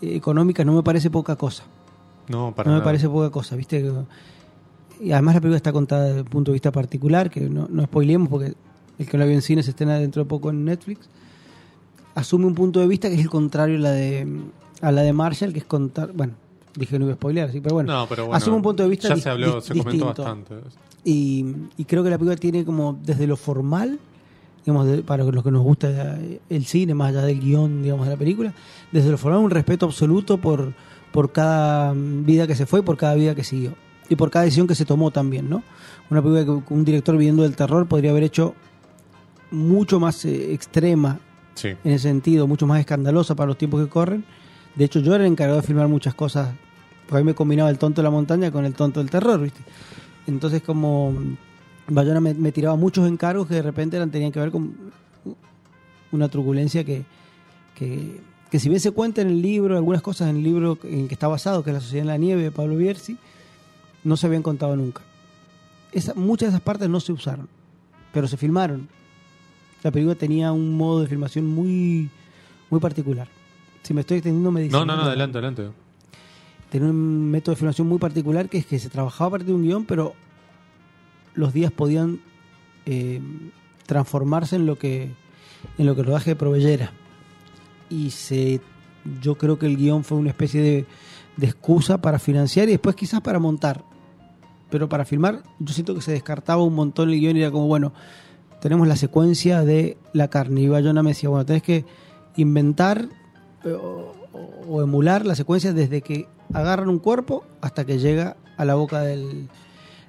[0.00, 1.64] económicas no me parece poca cosa.
[2.28, 2.84] No, para no me nada.
[2.84, 3.84] parece poca cosa, ¿viste?
[5.00, 7.84] Y además la película está contada desde el punto de vista particular, que no, no
[7.84, 8.54] spoilemos porque
[8.98, 11.08] el que no la vio en cine se estrena dentro de poco en Netflix.
[12.14, 14.26] Asume un punto de vista que es el contrario a la de,
[14.80, 16.12] a la de Marshall, que es contar.
[16.12, 16.34] Bueno,
[16.76, 17.92] dije que no iba a spoilear, sí, pero bueno.
[17.92, 20.06] No, pero bueno, asume un punto de vista Ya se habló, se comentó distinto.
[20.22, 20.54] bastante.
[21.04, 21.44] Y,
[21.76, 23.98] y creo que la película tiene como desde lo formal,
[24.64, 28.12] digamos, de- para los que nos gusta el cine, más allá del guion, digamos, de
[28.12, 28.52] la película,
[28.92, 30.72] desde lo formal un respeto absoluto por,
[31.12, 33.74] por cada vida que se fue y por cada vida que siguió.
[34.08, 35.62] Y por cada decisión que se tomó también, ¿no?
[36.10, 38.54] Una película que un director viviendo del terror podría haber hecho
[39.50, 41.20] mucho más eh, extrema
[41.54, 41.68] Sí.
[41.68, 44.24] en ese sentido, mucho más escandalosa para los tiempos que corren.
[44.74, 46.48] De hecho, yo era el encargado de filmar muchas cosas,
[47.06, 49.40] porque a mí me combinaba el tonto de la montaña con el tonto del terror,
[49.40, 49.60] ¿viste?
[50.26, 51.14] Entonces, como
[51.88, 54.74] Bayona me, me tiraba muchos encargos que de repente eran, tenían que ver con
[56.12, 57.04] una truculencia que,
[57.74, 58.20] que,
[58.50, 61.08] que si bien se cuenta en el libro, algunas cosas en el libro en el
[61.08, 63.16] que está basado, que es La Sociedad en la Nieve de Pablo Bierzi,
[64.04, 65.02] no se habían contado nunca.
[65.92, 67.48] Esa- muchas de esas partes no se usaron,
[68.12, 68.88] pero se filmaron.
[69.82, 72.08] La película tenía un modo de filmación muy,
[72.70, 73.28] muy particular.
[73.82, 74.72] Si me estoy extendiendo, me dicen.
[74.78, 75.68] No, no, no, adelante, adelante.
[76.70, 79.54] Tenía un método de filmación muy particular que es que se trabajaba a partir de
[79.54, 80.14] un guion, pero
[81.34, 82.20] los días podían
[82.86, 83.20] eh,
[83.86, 85.10] transformarse en lo que
[85.78, 86.92] en lo que el rodaje proveyera.
[87.90, 88.60] Y se
[89.22, 90.86] yo creo que el guion fue una especie de,
[91.46, 93.84] excusa para financiar y después quizás para montar.
[94.70, 97.66] Pero para filmar, yo siento que se descartaba un montón el guion y era como,
[97.66, 97.92] bueno,
[98.60, 100.62] tenemos la secuencia de la carne.
[100.62, 101.84] Y Bayona me decía, bueno, tenés que
[102.36, 103.08] inventar
[103.64, 104.12] eh, o-
[104.68, 109.00] o emular la secuencia desde que agarran un cuerpo hasta que llega a la boca
[109.02, 109.48] del,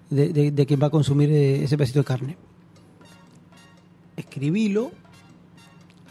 [0.10, 2.38] de, de- de quien va a consumir eh, ese pedacito de carne.
[4.18, 4.92] Escribilo,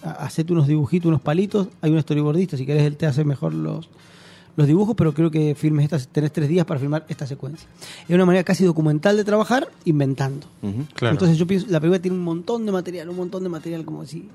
[0.02, 1.68] ha- hacete unos dibujitos, unos palitos.
[1.80, 3.88] Hay un storyboardista, si querés, él te hace mejor los,
[4.56, 7.68] los dibujos, pero creo que filmes estas, tenés tres días para filmar esta secuencia.
[8.08, 10.46] Es una manera casi documental de trabajar, inventando.
[10.94, 11.14] Claro.
[11.14, 14.02] Entonces yo pienso, la película tiene un montón de material, un montón de material como
[14.02, 14.28] así.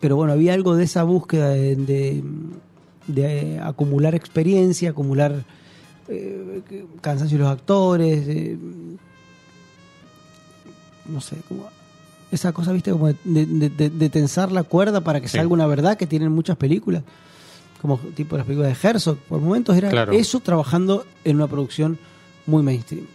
[0.00, 2.24] Pero bueno, había algo de esa búsqueda de, de-
[3.06, 5.44] de, acumular experiencia, acumular
[6.08, 6.62] eh,
[7.00, 8.56] cansancio de los actores, eh,
[11.06, 11.68] no sé, como
[12.30, 15.36] esa cosa, viste, como de, de- de- de tensar la cuerda para que Sí.
[15.36, 17.02] salga una verdad que tienen muchas películas,
[17.80, 19.18] como tipo las películas de Herzog.
[19.18, 20.12] Por momentos era Claro.
[20.12, 21.98] eso trabajando en una producción
[22.46, 23.06] muy mainstream.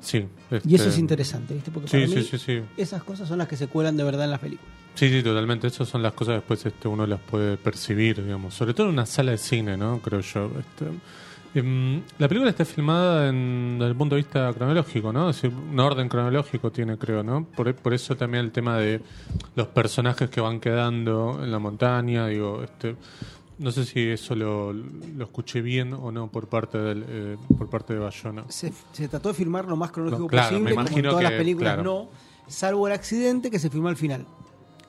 [0.00, 0.24] Sí.
[0.64, 1.70] Y eso este, es interesante, ¿viste?
[1.70, 2.60] Porque Sí, para sí, mí sí, sí.
[2.76, 4.72] esas cosas son las que se cuelan de verdad en las películas.
[4.94, 5.66] Sí, sí, totalmente.
[5.66, 8.54] Esas son las cosas que después este, uno las puede percibir, digamos.
[8.54, 9.98] Sobre todo en una sala de cine, ¿no?
[10.00, 10.46] Creo yo.
[10.58, 10.86] Este,
[11.62, 15.30] la película está filmada en, desde el punto de vista cronológico, ¿no?
[15.30, 17.44] Es decir, un orden cronológico tiene, creo, ¿no?
[17.44, 19.00] Por, por eso también el tema de
[19.54, 22.96] los personajes que van quedando en la montaña, digo, este...
[23.58, 27.70] No sé si eso lo, lo escuché bien o no por parte del, eh, por
[27.70, 28.44] parte de Bayona.
[28.48, 31.22] Se, se trató de filmar lo más cronológico No, claro, posible, me como en todas
[31.22, 31.82] las películas claro.
[31.82, 32.08] no,
[32.48, 34.26] salvo el accidente que se filmó al final.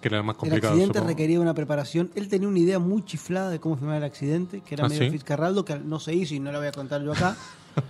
[0.09, 0.73] Que era más El complicado.
[0.73, 1.09] accidente supongo.
[1.09, 2.09] requería una preparación.
[2.15, 5.03] Él tenía una idea muy chiflada de cómo filmar el accidente, que era ¿Ah, medio
[5.03, 5.09] sí?
[5.11, 7.35] Fitzcarraldo, que no se hizo y no la voy a contar yo acá.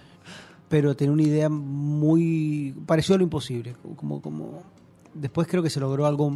[0.69, 3.75] pero tenía una idea muy pareció a lo imposible.
[3.95, 4.63] Como, como
[5.13, 6.29] después creo que se logró algo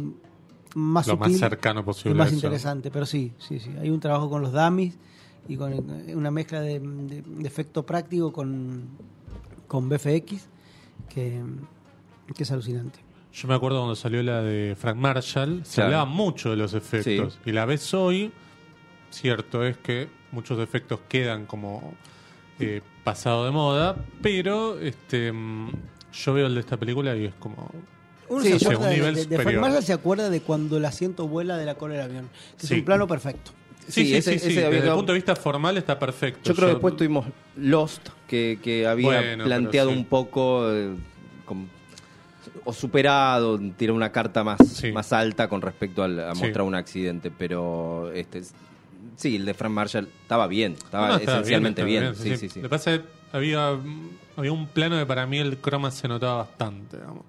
[0.74, 2.14] más Lo más cercano y posible.
[2.14, 2.36] más a eso.
[2.36, 2.90] interesante.
[2.90, 3.70] Pero sí, sí, sí.
[3.80, 4.94] Hay un trabajo con los dummies
[5.48, 5.72] y con
[6.14, 8.84] una mezcla de, de- de efecto práctico con,
[9.68, 10.46] con BFX
[11.08, 11.42] que,
[12.34, 13.00] que es alucinante.
[13.32, 15.86] Yo me acuerdo cuando salió la de Frank Marshall, se Claro.
[15.86, 17.38] hablaba mucho de los efectos.
[17.46, 18.30] Y la ves hoy,
[19.10, 21.94] cierto es que muchos efectos quedan como
[22.60, 25.70] eh, pasado de moda, pero este mm,
[26.12, 27.70] yo veo el de esta película y es como...
[28.28, 29.60] Uno Sí, se acuerda un de, nivel de- de Frank superior.
[29.62, 32.30] Marshall se acuerda de cuando el asiento vuela de la cola del avión.
[32.58, 32.74] que Sí.
[32.74, 33.50] Es un plano perfecto.
[33.88, 35.76] Sí, Sí, sí, ese- sí, sí, ese había Desde el quedado- punto de vista formal
[35.76, 36.40] está perfecto.
[36.44, 39.96] Yo creo que después tuvimos Lost, que, que había Bueno, planteado sí.
[39.96, 40.94] un poco eh,
[41.44, 41.66] com-
[42.64, 44.92] o superado, tirar una carta más, Sí.
[44.92, 46.42] más alta con respecto al- a Sí.
[46.42, 48.54] mostrar un accidente, pero este es-
[49.16, 52.04] sí, el de Frank Marshall estaba bien, estaba No, esencialmente bien.
[52.04, 52.60] estaba Sí, sí, sí.
[52.60, 53.76] Lo que pasa es que había,
[54.36, 57.24] había un plano que para mí el croma se notaba bastante, digamos.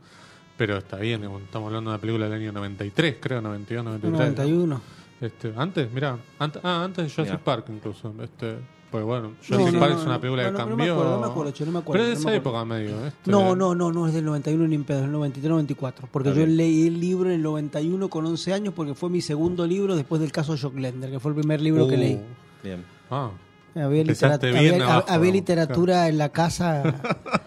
[0.57, 4.19] Pero está bien, digamos, estamos hablando de una película del año 93, creo, 92, 93.
[4.19, 4.81] 91.
[5.19, 7.39] Este, antes, mira, antes, ah, antes de Jurassic.
[7.43, 8.13] Park incluso.
[8.21, 8.57] Este,
[8.93, 10.65] pues bueno, No, Jurassic no, Park no, es una no, película no, que no, no
[10.65, 10.93] me cambió.
[10.93, 12.59] acuerdo, no me acuerdo, no me acuerdo, Pero es de no me esa acuerdo.
[12.61, 13.05] época medio.
[13.07, 16.07] Este, No, no, no, no, es del 91 ni en pedo, es del 93, 94.
[16.11, 19.65] Porque yo leí el libro en el 91 con 11 años porque fue mi segundo
[19.65, 22.21] libro después del caso Jocklender, que fue el primer libro que Uh, leí.
[22.63, 22.85] Bien.
[23.09, 23.31] Ah,
[23.75, 24.07] Había, bien
[24.43, 26.83] había, abajo, había literatura en la casa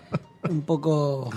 [0.50, 1.30] un poco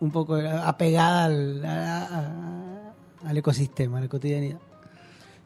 [0.00, 4.58] un poco apegada al, a- a- al ecosistema, a la cotidianidad.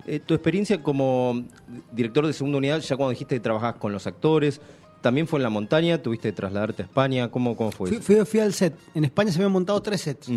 [0.06, 1.44] Eh, tu experiencia como
[1.92, 4.60] director de segunda unidad, ya cuando dijiste que trabajabas con los actores,
[5.00, 6.02] ¿también fue en la montaña?
[6.02, 7.30] ¿Tuviste que trasladarte a España?
[7.30, 8.04] ¿Cómo, cómo fue Fui, eso?
[8.06, 8.74] fui- fui al set.
[8.94, 10.28] En España se habían montado tres sets.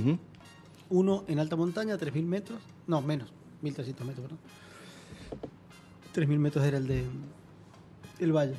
[0.89, 2.60] Uno en alta montaña, 3.000 metros.
[2.88, 3.30] No, menos.
[3.62, 4.38] 1.300 metros, perdón.
[6.15, 7.03] 3.000 metros era el de
[8.19, 8.56] el valle.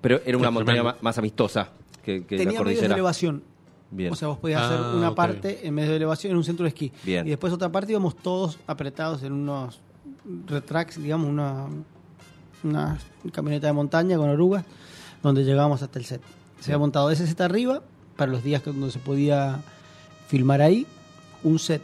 [0.00, 1.70] Pero era una montaña más, más amistosa
[2.04, 3.42] que, que la Tenía medios de elevación.
[3.90, 4.12] Bien.
[4.12, 5.16] O sea, vos podías Ah, hacer una ok.
[5.16, 6.92] parte en medio de elevación en un centro de esquí.
[7.04, 7.26] Bien.
[7.26, 9.80] Y después otra parte íbamos todos apretados en unos
[10.46, 11.66] retracts, digamos, una,
[12.64, 12.98] una
[13.32, 14.64] camioneta de montaña con orugas,
[15.22, 16.20] donde llegábamos hasta el set.
[16.60, 17.82] Se había montado ese set arriba
[18.16, 19.60] para los días que donde se podía
[20.28, 20.86] filmar ahí,
[21.42, 21.82] un set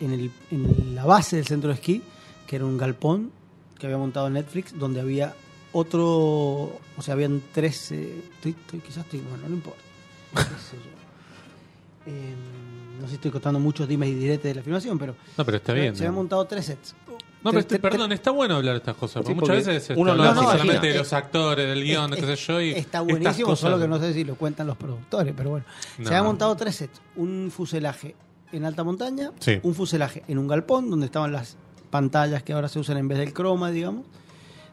[0.00, 2.02] en, el, en la base del centro de esquí,
[2.46, 3.30] que era un galpón
[3.78, 5.34] que había montado Netflix, donde había
[5.72, 6.02] otro,
[6.96, 9.80] o sea, habían tres, eh, estoy- estoy- quizás estoy, bueno, no importa.
[10.32, 12.12] Qué sé yo.
[12.12, 12.34] Eh,
[13.00, 15.56] no sé si estoy contando muchos dimes y diretes de la filmación, pero No, pero
[15.56, 15.96] está se, bien.
[15.96, 16.20] se habían ¿no?
[16.20, 16.94] montado tres sets.
[17.44, 19.24] No, pero perdón, está bueno hablar de estas cosas.
[19.26, 20.80] Sí, porque muchas veces uno no lo solamente imagina.
[20.92, 22.60] de los actores, del guion, Es- qué sé yo.
[22.60, 25.66] Y Está buenísimo, cosas- solo que no sé si lo cuentan los productores, pero bueno.
[25.98, 26.04] No.
[26.04, 27.00] Se habían montado tres sets.
[27.16, 28.16] Un fuselaje
[28.52, 29.60] en alta montaña, Sí.
[29.62, 31.56] un fuselaje en un galpón, donde estaban las
[31.90, 34.06] pantallas que ahora se usan en vez del croma, digamos,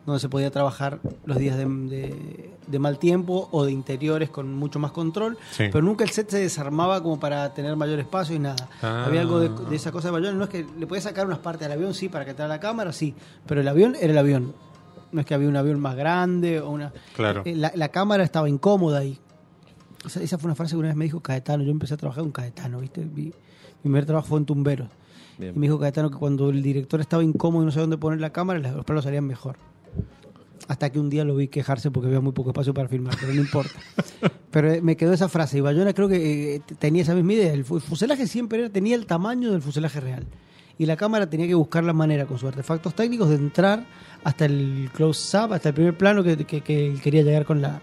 [0.05, 4.53] donde se podía trabajar los días de, de- de mal tiempo o de interiores con
[4.53, 5.65] mucho más control, Sí.
[5.71, 8.69] pero nunca el set se desarmaba como para tener mayor espacio y nada.
[8.81, 9.03] Ah.
[9.05, 11.39] Había algo de, de esa cosa de Bayona, no es que le podías sacar unas
[11.39, 13.13] partes del avión, sí, para que entrara la cámara, sí,
[13.45, 14.53] pero el avión era el avión.
[15.11, 16.93] No es que había un avión más grande o una...
[17.15, 17.41] Claro.
[17.45, 19.19] Eh, La, la cámara estaba incómoda ahí.
[20.05, 21.63] Esa, esa fue una frase que una vez me dijo Caetano.
[21.65, 23.01] Yo empecé a trabajar con Caetano, ¿viste?
[23.05, 23.33] Mi, mi
[23.81, 24.87] primer trabajo fue en Tumberos.
[25.37, 25.53] Bien.
[25.53, 28.21] Y me dijo Caetano que cuando el director estaba incómodo y no sabía dónde poner
[28.21, 29.57] la cámara, los planos salían mejor.
[30.71, 33.33] Hasta que un día lo vi quejarse porque había muy poco espacio para filmar, pero
[33.33, 33.73] no importa.
[34.51, 35.57] Pero eh, me quedó esa frase.
[35.57, 37.51] Y Bayona creo que eh, tenía esa misma idea.
[37.51, 40.25] El fu- fuselaje siempre era- tenía el tamaño del fuselaje real.
[40.77, 43.85] Y la cámara tenía que buscar la manera, con sus artefactos técnicos, de entrar
[44.23, 47.81] hasta el close-up, hasta el primer plano que, que- que quería llegar con la,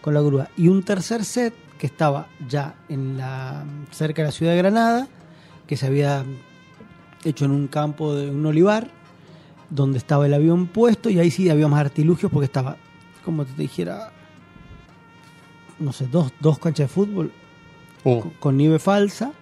[0.00, 0.48] con la grúa.
[0.56, 5.06] Y un tercer set que estaba ya en la cerca de la ciudad de Granada,
[5.68, 6.24] que se había
[7.24, 8.90] hecho en un campo de un olivar,
[9.70, 12.76] donde estaba el avión puesto, y ahí sí había más artilugios porque estaba,
[13.24, 14.12] como te dijera,
[15.78, 17.32] no sé, dos, dos canchas de fútbol
[18.02, 19.32] Uh, con, con nieve falsa,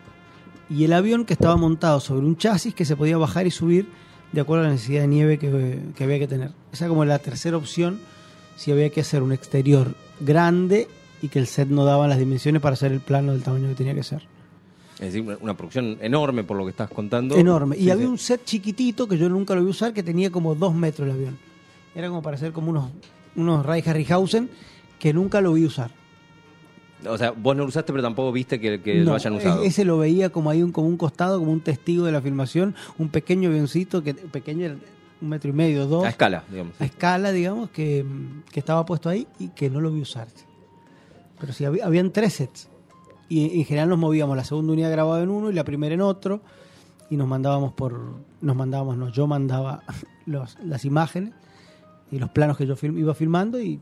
[0.69, 3.89] y el avión que estaba montado sobre un chasis que se podía bajar y subir
[4.33, 6.51] de acuerdo a la necesidad de nieve que, que había que tener.
[6.73, 8.01] Esa como la tercera opción
[8.57, 10.89] si había que hacer un exterior grande
[11.23, 13.77] y que el set no daba las dimensiones para hacer el plano del tamaño que
[13.77, 14.27] tenía que ser.
[15.01, 17.37] Es decir, una, producción enorme por lo que estás contando.
[17.37, 17.77] Enorme.
[17.77, 18.11] Y Sí, había sí.
[18.11, 21.15] un set chiquitito que yo nunca lo vi usar que tenía como dos metros el
[21.15, 21.39] avión.
[21.95, 22.91] Era como para hacer como unos,
[23.37, 24.51] unos Ray Harryhausen
[24.99, 25.91] que nunca lo vi usar.
[27.09, 29.63] O sea, vos no lo usaste, pero tampoco viste que, que No, lo hayan usado.
[29.63, 32.21] e- Ese lo veía como ahí un, como un costado, como un testigo de la
[32.21, 34.77] filmación, un pequeño avioncito que pequeño
[35.21, 36.75] un metro y medio, dos, A escala, digamos.
[36.81, 38.05] a escala, digamos, que,
[38.51, 40.27] que estaba puesto ahí y que no lo vi usar.
[41.41, 42.69] Pero sí, había, habían tres sets.
[43.29, 46.01] Y en general nos movíamos, la segunda unidad grababa en uno y la primera en
[46.01, 46.41] otro.
[47.11, 47.99] Y nos mandábamos por.
[48.41, 49.83] Nos mandábamos, no, yo mandaba
[50.27, 51.33] los, las imágenes
[52.11, 53.61] y los planos que yo film- iba filmando.
[53.61, 53.81] y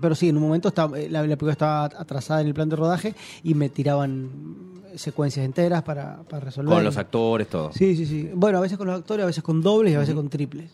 [0.00, 2.68] Pero sí, en un momento estaba, eh, la, la película estaba atrasada en el plan
[2.68, 4.28] de rodaje y me tiraban
[4.96, 6.72] secuencias enteras para, para resolver.
[6.74, 7.72] Con los actores, todo.
[7.72, 8.30] Sí, sí, sí.
[8.34, 10.70] Bueno, a veces con los actores, a veces con dobles y a veces con triples.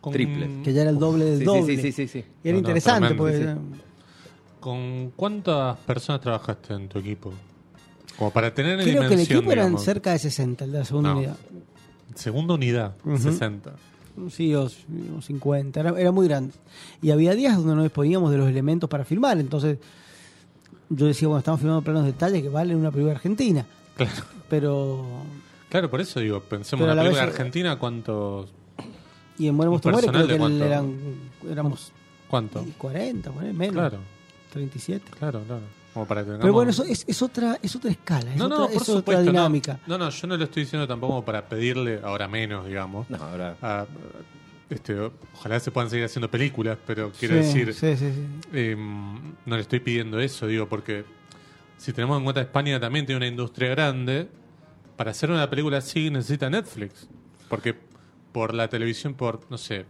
[0.00, 0.62] con- triple.
[0.62, 1.76] Que ya era el doble del Sí, doble.
[1.76, 2.18] sí, sí, sí, sí.
[2.44, 3.76] Y era No, no, interesante, tremendo, porque sí,
[4.62, 7.32] ¿Con cuántas personas trabajaste en tu equipo?
[8.16, 9.84] Como para tener en creo que el dimensión, equipo eran digamos.
[9.84, 11.16] cerca de 60, el de la segunda No.
[11.18, 11.36] unidad.
[12.14, 13.18] Segunda unidad, Ujú.
[13.18, 13.72] 60.
[14.30, 16.54] Sí, o, o 50, era, era muy grande.
[17.00, 19.78] Y había días donde no disponíamos de los elementos para filmar, entonces
[20.90, 24.12] yo decía, bueno, estamos filmando planos de detalle que valen una película argentina, Claro.
[24.48, 25.04] pero...
[25.70, 28.50] Claro, por eso digo, pensemos en la la película vez- argentina, ¿cuántos?
[29.38, 30.64] Y en Muere ¿Un Monstruo Muere creo que cuánto?
[30.64, 30.94] eran,
[31.50, 31.90] éramos
[32.28, 32.64] ¿Cuánto?
[32.78, 33.98] 40, ponele, menos, Claro,
[34.52, 35.10] 37.
[35.18, 35.62] claro, claro.
[35.94, 38.58] Como para que Pero bueno, eso es, es otra es otra escala, es No, otra,
[38.58, 39.22] no, por supuesto.
[39.22, 39.78] dinámica.
[39.86, 43.10] No, no, yo no lo estoy diciendo tampoco para pedirle ahora menos, digamos.
[43.10, 43.56] No, ahora.
[43.60, 43.86] a-
[44.70, 44.98] este,
[45.34, 48.26] ojalá se puedan seguir haciendo películas, pero quiero Sí, decir, sí, sí, sí.
[48.54, 51.04] eh, no le estoy pidiendo eso, digo, porque
[51.76, 54.28] si tenemos en cuenta España también tiene una industria grande,
[54.96, 57.06] para hacer una película así necesita Netflix,
[57.50, 57.74] porque
[58.32, 59.84] por la televisión, por, no sé,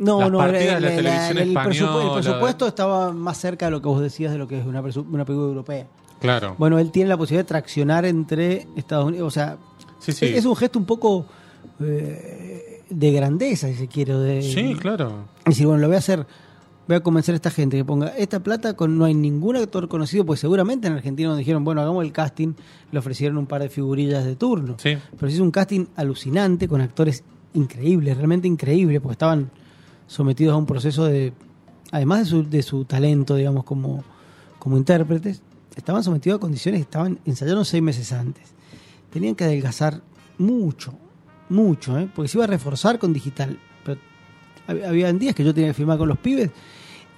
[0.00, 3.12] No, Las no, partidas el, de la el- televisión el presupu- española, el presupuesto estaba
[3.12, 5.86] más cerca de lo que vos decías de lo que es una, una película europea.
[6.20, 6.54] claro.
[6.58, 9.56] Bueno, él tiene la posibilidad de traccionar entre Estados Unidos, o sea,
[9.98, 10.24] Sí, sí.
[10.26, 11.26] es un gesto un poco
[11.84, 14.14] eh, de grandeza, si se quiere.
[14.14, 15.24] De, sí, claro.
[15.46, 16.26] Y decir, bueno, lo voy a hacer,
[16.88, 19.88] voy a convencer a esta gente que ponga esta plata con no hay ningún actor
[19.88, 22.54] conocido, pues seguramente en Argentina nos dijeron, bueno, hagamos el casting,
[22.90, 24.76] le ofrecieron un par de figurillas de turno.
[24.78, 24.96] Sí.
[25.18, 27.22] Pero se hizo un casting alucinante con actores
[27.54, 29.50] increíble, realmente increíble, porque estaban
[30.10, 31.32] sometidos a un proceso de,
[31.92, 34.02] además de su, de su talento, digamos, como,
[34.58, 35.40] como intérpretes,
[35.76, 38.48] estaban sometidos a condiciones, estaban ensayaron seis meses antes.
[39.12, 40.00] Tenían que adelgazar
[40.38, 40.92] mucho,
[41.48, 42.08] mucho, ¿eh?
[42.12, 43.56] porque se iba a reforzar con digital.
[43.84, 44.00] Pero
[44.66, 46.50] hab- había días que yo tenía que firmar con los pibes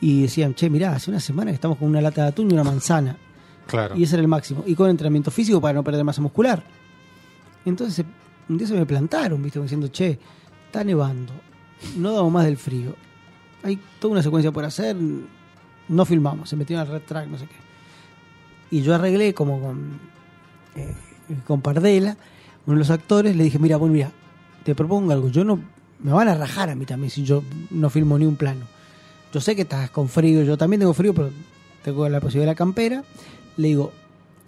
[0.02, 2.52] y decían, che, mirá, hace una semana que estamos con una lata de atún y
[2.54, 3.16] una manzana.
[3.66, 3.96] Claro.
[3.96, 4.64] Y ese era el máximo.
[4.66, 6.62] Y con entrenamiento físico para no perder masa muscular.
[7.64, 8.04] Entonces
[8.48, 9.58] un día se me plantaron, ¿viste?
[9.58, 10.18] Como diciendo, che,
[10.66, 11.32] está nevando,
[11.96, 12.94] no damos más del frío.
[13.62, 14.96] Hay toda una secuencia por hacer,
[15.88, 18.76] no filmamos, se metieron al red track, no sé qué.
[18.76, 19.98] Y yo arreglé como con,
[20.74, 20.94] eh,
[21.46, 22.16] con Pardela,
[22.66, 24.10] uno de los actores, le dije, mira, bueno, mira,
[24.64, 25.60] te propongo algo, yo no,
[26.02, 28.66] me van a rajar a mí también si yo no filmo ni un plano.
[29.32, 31.30] Yo sé que estás con frío, yo también tengo frío, pero
[31.82, 33.04] tengo la posibilidad de la campera.
[33.56, 33.92] Le digo,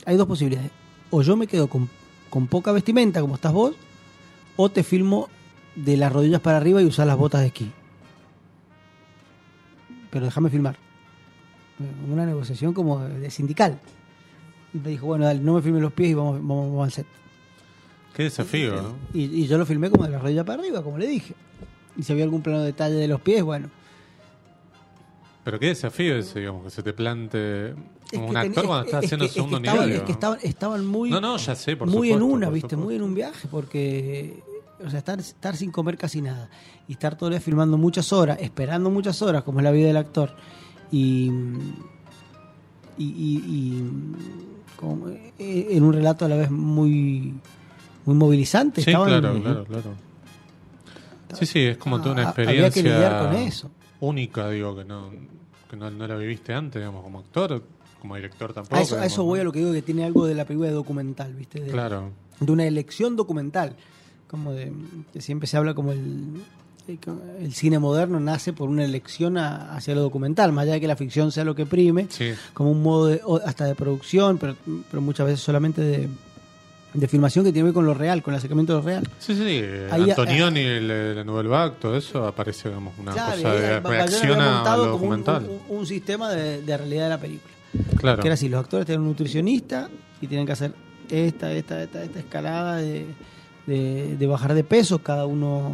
[0.04, 0.70] hay dos posibilidades.
[1.10, 1.88] O yo me quedo con,
[2.28, 3.74] con poca vestimenta, como estás vos,
[4.56, 5.28] o te filmo
[5.76, 7.70] de las rodillas para arriba y usar las botas de esquí.
[10.10, 10.76] Pero déjame filmar.
[11.80, 13.78] Eh, Una negociación como de sindical.
[14.72, 16.92] Y me dijo, bueno, dale, no me filmes los pies y vamos, vamos, vamos al
[16.92, 17.06] set.
[18.14, 18.94] Qué desafío, ¿no?
[19.12, 21.34] Y, y yo lo filmé como de la rodilla para arriba, como le dije.
[21.96, 23.68] Y si había algún plano de detalle de los pies, bueno.
[25.42, 27.74] Pero qué desafío ese, digamos, que se te plante
[28.12, 29.96] como un actor cuando es- está es haciendo que segundo estaban- nivel.
[30.00, 32.54] Es que estaban, estaban muy, No, no, ya sé, por muy supuesto, en una, por
[32.54, 32.68] ¿viste?
[32.70, 32.84] supuesto.
[32.86, 34.42] Muy en un viaje, porque.
[34.84, 36.48] O sea, estar, estar sin comer casi nada.
[36.88, 39.86] Y estar todo el día filmando muchas horas, esperando muchas horas, como es la vida
[39.88, 40.34] del actor.
[40.92, 41.30] Y.
[42.98, 43.04] Y.
[43.04, 43.90] y- y
[44.76, 47.34] como, eh, en un relato a la vez muy.
[48.06, 48.82] Muy movilizante.
[48.82, 49.94] Sí, Estaban- claro, claro, claro.
[51.38, 53.70] Sí, sí, es como toda una Ah, experiencia había que lidiar con eso.
[54.00, 55.10] única, digo, que no,
[55.70, 57.62] que no, no la viviste antes, digamos, como actor,
[58.02, 58.76] como director tampoco.
[58.76, 60.68] A eso, a eso voy a lo que digo, que tiene algo de la película
[60.68, 61.60] de documental, ¿viste?
[61.60, 62.10] De, Claro.
[62.40, 63.74] de una elección documental.
[64.28, 64.72] Como de.
[65.12, 66.40] que siempre se habla como el.
[67.40, 70.86] El cine moderno nace por una elección a- hacia lo documental, más allá de que
[70.86, 74.54] la ficción sea lo que prime, Sí, como un modo de- hasta de producción, pero,
[74.90, 76.08] pero muchas veces solamente de,
[76.92, 79.08] de filmación que tiene que ver con lo real, con el acercamiento de lo real.
[79.18, 79.42] sí, sí.
[79.46, 83.80] eh, Ahí- Antonioni, el, el Nouvelle Vague, todo eso aparece, digamos, una Claro, cosa de
[83.80, 85.48] reacción a lo como un, documental.
[85.70, 87.54] un- un sistema de, de realidad de la película.
[87.96, 88.20] claro.
[88.20, 89.88] Que era así, los actores tienen un nutricionista
[90.20, 90.74] y tienen que hacer
[91.08, 93.06] esta, esta, esta, esta escalada de,
[93.66, 95.72] de- bajar de peso, cada uno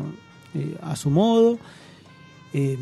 [0.54, 1.58] eh, a su modo.
[2.52, 2.76] Eh,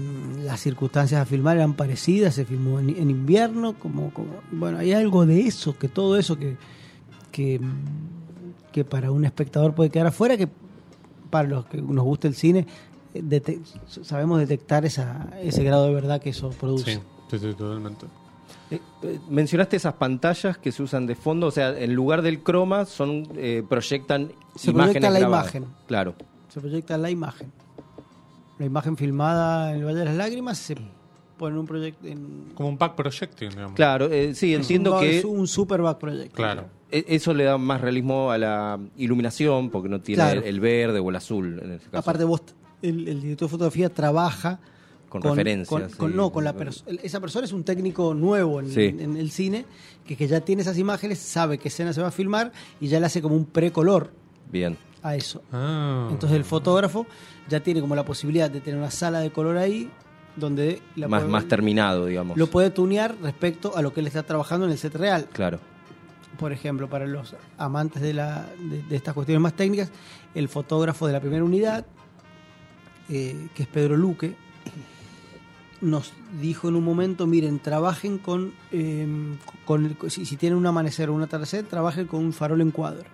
[0.45, 4.93] las circunstancias a filmar eran parecidas, se filmó en, en invierno, como, como bueno, hay
[4.95, 6.57] algo de eso, que todo eso que,
[7.31, 7.61] que,
[8.73, 10.49] que para un espectador puede quedar afuera, que
[11.29, 12.67] para los que nos gusta el cine,
[13.13, 13.61] eh,
[14.03, 16.95] sabemos detectar esa, ese grado de verdad que eso produce.
[17.31, 18.07] Sí, totalmente.
[18.71, 22.43] Eh, eh, mencionaste esas pantallas que se usan de fondo, o sea, en lugar del
[22.43, 25.55] croma son eh, proyectan Se imágenes proyecta la grabadas.
[25.55, 25.75] imagen.
[25.87, 26.15] Claro.
[26.49, 27.53] se proyecta la imagen.
[28.59, 30.77] La imagen filmada en el Valle de las Lágrimas se
[31.39, 32.07] pone en un proyecto.
[32.07, 33.75] En, Como un pack projecting, digamos.
[33.75, 36.35] Claro, eh, sí, entiendo un, que es un super back project.
[36.35, 36.65] Claro.
[36.91, 40.41] e- eso le da más realismo a la iluminación porque no tiene Claro.
[40.41, 41.99] el, el verde o el azul en este caso.
[41.99, 42.43] Aparte, vos,
[42.83, 44.59] el, el director de fotografía trabaja
[45.09, 48.95] Con referencias, con- no, con la perso- esa persona es un técnico nuevo en, Sí.
[48.99, 49.65] en el cine
[50.07, 53.01] que, que ya tiene esas imágenes, sabe qué escena se va a filmar y ya
[53.01, 54.13] le hace como un precolor
[54.53, 54.77] Bien.
[55.03, 55.43] a eso.
[55.53, 56.09] Ah.
[56.11, 57.07] Entonces el fotógrafo
[57.49, 59.91] ya tiene como la posibilidad de tener una sala de color ahí
[60.37, 62.37] donde la más, puede- más terminado, digamos.
[62.37, 65.27] lo puede tunear respecto a lo que él está trabajando en el set real.
[65.33, 65.59] Claro.
[66.39, 69.91] Por ejemplo, para los amantes de, la, de, de estas cuestiones más técnicas,
[70.35, 71.85] el fotógrafo de la primera unidad,
[73.09, 74.35] eh, que es Pedro Luque,
[75.81, 79.07] nos dijo en un momento, miren, trabajen con, eh,
[79.65, 82.71] con el- si, si tienen un amanecer o un atardecer, trabajen con un farol en
[82.71, 83.05] cuadro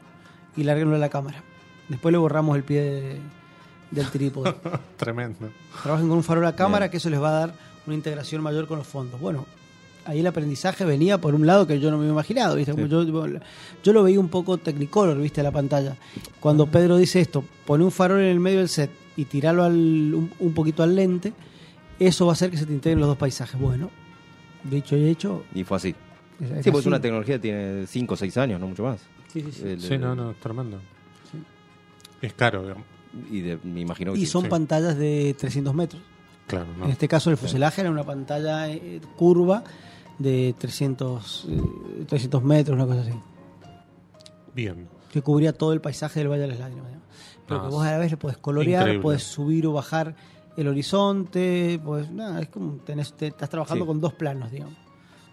[0.56, 1.42] y lárguenlo a la cámara.
[1.88, 3.18] Después le borramos el pie de-
[3.90, 4.54] del trípode.
[4.96, 5.50] Tremendo.
[5.82, 6.90] Trabajen con un farol a cámara, Bien.
[6.92, 7.54] que eso les va a dar
[7.86, 9.20] una integración mayor con los fondos.
[9.20, 9.44] Bueno,
[10.06, 12.74] ahí el aprendizaje venía por un lado que yo no me había imaginado, ¿viste?
[12.88, 13.02] Yo,
[13.82, 15.42] yo lo veía un poco technicolor, ¿viste?
[15.42, 15.96] La pantalla.
[16.40, 20.52] Cuando Pedro dice esto, pone un farol en el medio del set y tirarlo un
[20.54, 21.32] poquito al lente,
[21.98, 23.58] eso va a hacer que se te integren los dos paisajes.
[23.60, 23.90] Bueno,
[24.64, 25.44] dicho y hecho.
[25.54, 25.94] Y fue así.
[26.40, 28.82] es- es Sí, porque es una tecnología que tiene 5 o 6 años, no mucho
[28.84, 29.00] más.
[29.32, 29.62] Sí, sí, sí.
[29.68, 30.80] El- Sí, no, no, es tremendo.
[32.20, 32.84] Es caro, digamos.
[33.30, 34.32] Y de- me imagino que Y sí.
[34.32, 34.48] son sí.
[34.48, 36.02] pantallas de 300 metros.
[36.46, 36.84] Claro, no.
[36.86, 39.62] En este caso el fuselaje era una pantalla eh, curva
[40.18, 43.12] de 300, eh, 300 metros, una cosa así,
[44.54, 44.88] Bien.
[45.12, 46.86] que cubría todo el paisaje del Valle de las Lágrimas.
[46.86, 47.04] digamos.
[47.46, 49.02] Pero Ah, que vos a la vez le podés colorear, increíble.
[49.02, 50.14] podés subir o bajar
[50.56, 53.88] el horizonte, pues nada, es como tenés, te- estás trabajando Sí.
[53.88, 54.74] con dos planos, digamos.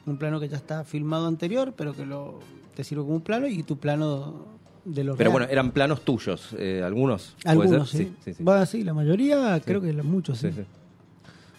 [0.06, 2.40] Un plano que ya está filmado anterior, pero que lo,
[2.76, 4.46] te sirve como un plano y tu plano
[4.84, 5.32] de lo Pero real.
[5.32, 7.36] bueno, eran planos tuyos, eh, algunos.
[7.44, 7.98] ¿puede Algunos, sí.
[7.98, 8.44] Sí, sí, sí.
[8.44, 10.50] Va, sí, la mayoría, creo que muchos, sí.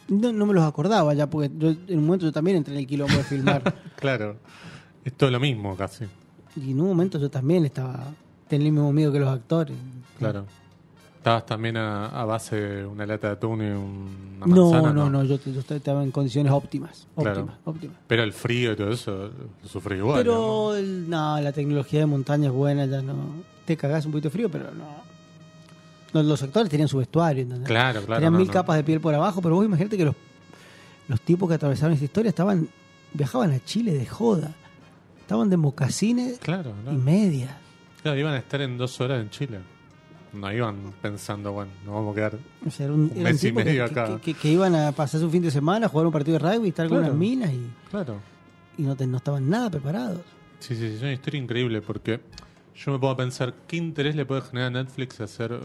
[0.09, 2.81] No, no me los acordaba ya, porque yo, en un momento yo también entré en
[2.81, 3.63] el quilombo de filmar.
[3.97, 4.37] Claro.
[5.05, 6.05] Es todo lo mismo casi.
[6.57, 8.07] y en un momento yo también estaba,
[8.49, 9.77] tenía el mismo miedo que los actores.
[10.19, 10.45] Claro.
[11.23, 14.93] Estabas también a, a base de una lata de atún y una No, manzana.
[14.93, 17.07] no, no, yo, yo estaba en condiciones óptimas.
[17.15, 17.43] Claro.
[17.43, 17.97] Óptimas, óptimas.
[18.09, 19.31] Pero el frío y todo eso
[19.63, 20.19] lo sufrí igual.
[20.19, 20.75] Pero
[21.07, 23.15] no, la tecnología de montaña es buena, ya no.
[23.65, 24.85] Te cagás un poquito de frío, pero no.
[26.13, 27.69] Los, los actores tenían su vestuario, ¿entendés?
[27.69, 28.19] Claro, claro.
[28.19, 28.53] Tenían no, mil no.
[28.53, 30.17] capas de piel por abajo, pero vos imagínate que los,
[31.07, 32.69] los tipos que atravesaron esta historia estaban
[33.13, 34.51] viajaban a Chile de joda.
[35.21, 36.99] Estaban de mocasines Claro, y no.
[37.01, 37.57] media.
[38.03, 39.61] Claro, iban a estar en dos horas en Chile.
[40.33, 42.39] No iban pensando, bueno, nos vamos a quedar.
[42.67, 44.19] O sea, era un, mes y medio que- acá.
[44.21, 46.89] que- que iban a pasar un fin de semana, jugar un partido de rugby, estar
[46.89, 47.13] con Claro.
[47.13, 48.17] unas minas y, Claro.
[48.79, 50.21] y no, te- no estaban nada preparados.
[50.59, 52.21] Sí, sí, sí, es una historia increíble porque
[52.75, 55.59] yo me puedo pensar qué interés le puede generar a Netflix hacer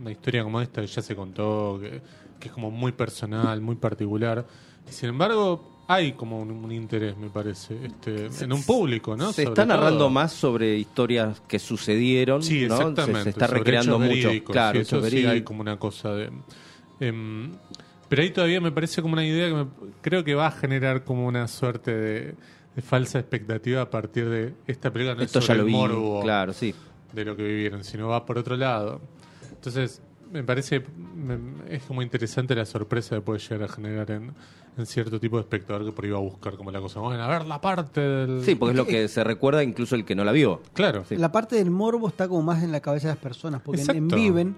[0.00, 2.02] una historia como esta que ya se contó, que,
[2.40, 4.44] que es como muy personal, muy particular.
[4.88, 9.32] Y sin embargo, hay como un, un interés, me parece, este, en un público, ¿no?
[9.32, 10.10] Se Sobre está narrando todo.
[10.10, 12.42] más sobre historias que sucedieron.
[12.42, 13.24] Sí, exactamente.
[13.24, 14.30] Se, está recreando mucho.
[14.46, 16.30] Claro, sí, eso sí hay como una cosa de.
[17.00, 17.52] em,
[18.08, 19.66] pero ahí todavía me parece como una idea que me-
[20.00, 22.34] creo que va a generar como una suerte de,
[22.76, 25.14] de falsa expectativa a partir de esta película.
[25.14, 25.72] No Esto es ya sobre lo el vi.
[25.72, 26.74] morbo Claro, sí.
[27.12, 29.00] de lo que vivieron, sino va por otro lado.
[29.50, 30.82] Entonces, me parece
[31.16, 34.32] me- es como interesante la sorpresa que puede llegar a generar en,
[34.78, 37.00] en cierto tipo de espectador que por ahí va a buscar como la cosa.
[37.00, 38.42] Bueno, a ver la parte del.
[38.44, 40.62] Sí, porque es lo que se recuerda incluso el que no la vio.
[40.72, 41.04] Claro.
[41.08, 41.16] Sí.
[41.16, 43.90] La parte del morbo está como más en la cabeza de las personas, porque en-
[43.90, 44.16] en Exacto.
[44.16, 44.56] Viven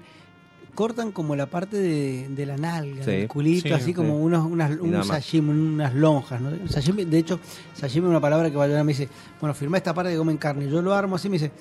[0.74, 3.10] cortan como la parte de, de la nalga, Sí.
[3.12, 3.94] del culito, Sí, así sí.
[3.94, 6.40] como unos, unas, un sashimi, unas lonjas.
[6.40, 6.50] ¿no?
[6.68, 7.38] Sashimi, de hecho,
[7.74, 9.08] sashimi es una palabra que Bayona me dice,
[9.40, 10.68] bueno, firma esta parte que comen carne.
[10.68, 11.52] Yo lo armo así, me dice,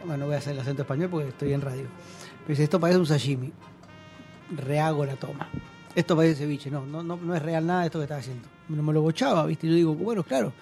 [0.00, 1.82] bueno, no voy a hacer el acento español porque estoy en radio.
[1.82, 3.52] Me dice, esto parece un sashimi.
[4.56, 5.48] Rehago la toma.
[5.96, 6.70] Esto parece ceviche.
[6.70, 8.46] No, no, no, no es real nada de esto que estás haciendo.
[8.68, 9.66] No me lo bochaba, ¿viste?
[9.66, 10.52] Yo digo, bueno, claro,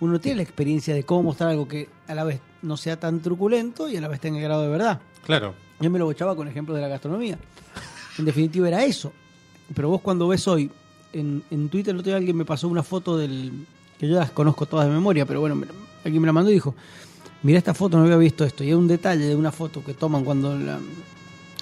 [0.00, 3.20] uno tiene la experiencia de cómo mostrar algo que a la vez no sea tan
[3.20, 5.00] truculento y a la vez tenga grado de verdad.
[5.24, 5.54] Claro.
[5.80, 7.38] Yo me lo bochaba con ejemplos de la gastronomía.
[8.18, 9.12] En definitiva era eso.
[9.74, 10.70] Pero vos cuando ves hoy,
[11.12, 13.52] en, en Twitter el otro día alguien me pasó una foto del...
[13.98, 15.66] que yo las conozco todas de memoria, pero bueno, me-
[16.04, 16.74] alguien me la mandó y dijo,
[17.44, 18.64] mira esta foto, no había visto esto.
[18.64, 20.80] Y hay un detalle de una foto que toman cuando, la-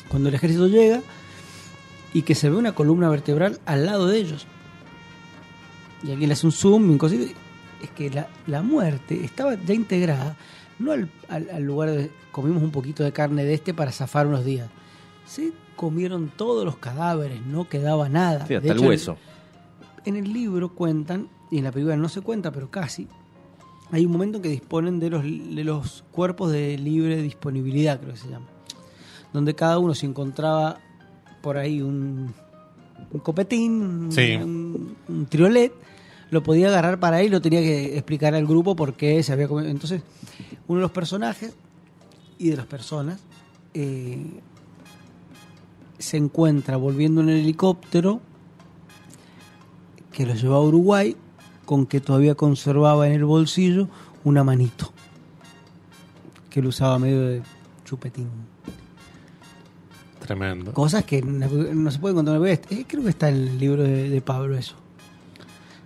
[0.08, 1.02] cuando el ejército llega
[2.12, 4.46] y que se ve una columna vertebral al lado de ellos.
[6.02, 7.24] Y alguien le hace un zoom un cosito.
[7.82, 10.36] Es que la, la muerte estaba ya integrada,
[10.78, 14.26] no al, al- al lugar de comimos un poquito de carne de este para zafar
[14.26, 14.68] unos días.
[15.26, 18.46] Se comieron todos los cadáveres, no quedaba nada.
[18.46, 19.16] Sí, De hasta el en- hueso.
[20.04, 23.08] en el libro cuentan, y en la película no se cuenta, pero casi,
[23.90, 28.12] hay un momento en que disponen de los, de los cuerpos de libre disponibilidad, creo
[28.12, 28.46] que se llama.
[29.32, 30.78] Donde cada uno se encontraba
[31.40, 32.32] por ahí un,
[33.12, 34.34] un copetín, un- Sí.
[34.36, 35.72] un, un triolet,
[36.30, 39.48] lo podía agarrar para y lo tenía que explicar al grupo por qué se había
[39.48, 39.68] comido.
[39.68, 40.02] Entonces,
[40.68, 41.54] uno de los personajes
[42.38, 43.18] y de las personas
[43.74, 44.24] eh,
[45.98, 48.20] se encuentra volviendo en el helicóptero
[50.12, 51.16] que lo llevaba a Uruguay
[51.64, 53.88] con que todavía conservaba en el bolsillo
[54.24, 54.92] una manito
[56.48, 57.42] que lo usaba medio de
[57.84, 58.26] chupetín.
[60.72, 62.80] Cosas que no se puede encontrar en la película.
[62.80, 64.74] Eh, Creo que está en el libro de, Pablo eso.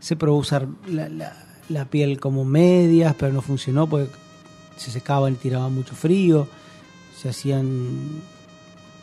[0.00, 1.36] Se probó usar la, la-
[1.68, 4.10] la piel como medias, pero no funcionó porque
[4.76, 6.46] se secaban y tiraban mucho frío.
[7.16, 7.88] Se hacían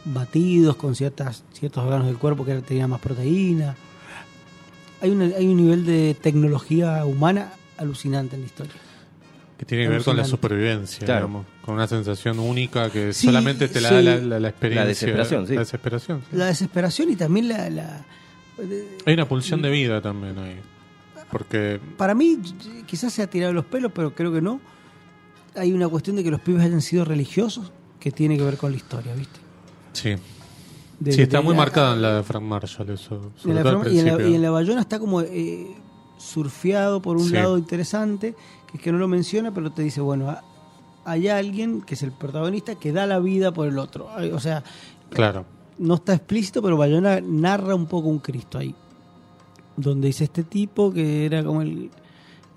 [0.06, 3.76] batidos con ciertas ciertos órganos del cuerpo que tenían más proteína.
[5.02, 8.74] Hay, una- hay un nivel de tecnología humana alucinante en la historia.
[9.62, 11.28] Que tiene que ver con la supervivencia, Claro.
[11.28, 13.94] digamos, con una sensación única que Sí, solamente te la sí.
[13.96, 14.82] da la, la- la experiencia.
[14.82, 15.54] La desesperación, sí.
[15.54, 16.36] La desesperación, sí.
[16.36, 17.70] La desesperación y también la...
[17.70, 18.06] la-
[19.06, 20.56] Hay una pulsión de vida también ahí.
[21.30, 22.40] Porque, Para mí,
[22.88, 24.60] quizás se ha tirado los pelos, pero creo que no.
[25.56, 28.72] Hay una cuestión de que los pibes hayan sido religiosos que tiene que ver con
[28.72, 29.40] la historia, ¿viste?
[29.94, 30.16] sí.
[31.00, 33.16] De- sí, está de- muy marcada en la de Frank Marshall, eso.
[33.36, 35.22] en Sobre la todo al forma- y, en la, y en la Bayona está como
[35.22, 35.68] eh,
[36.18, 37.34] surfeado por un Sí.
[37.34, 38.36] lado interesante,
[38.72, 40.44] que es que no lo menciona, pero te dice, bueno, ha-
[41.06, 44.08] hay alguien que es el protagonista que da la vida por el otro.
[44.34, 44.64] O sea,
[45.10, 45.46] Claro.
[45.80, 48.76] no está explícito, pero Bayona narra un poco un Cristo ahí.
[49.78, 51.90] Donde dice este tipo que era como el,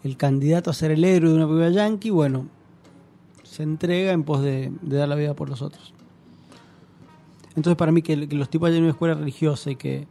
[0.03, 2.47] el candidato a ser el héroe de una película yankee, bueno,
[3.45, 5.95] se entrega en pos de, de dar la vida por los otros.
[7.57, 10.07] Entonces para mí que, que los tipos hayan ido a una escuela religiosa y que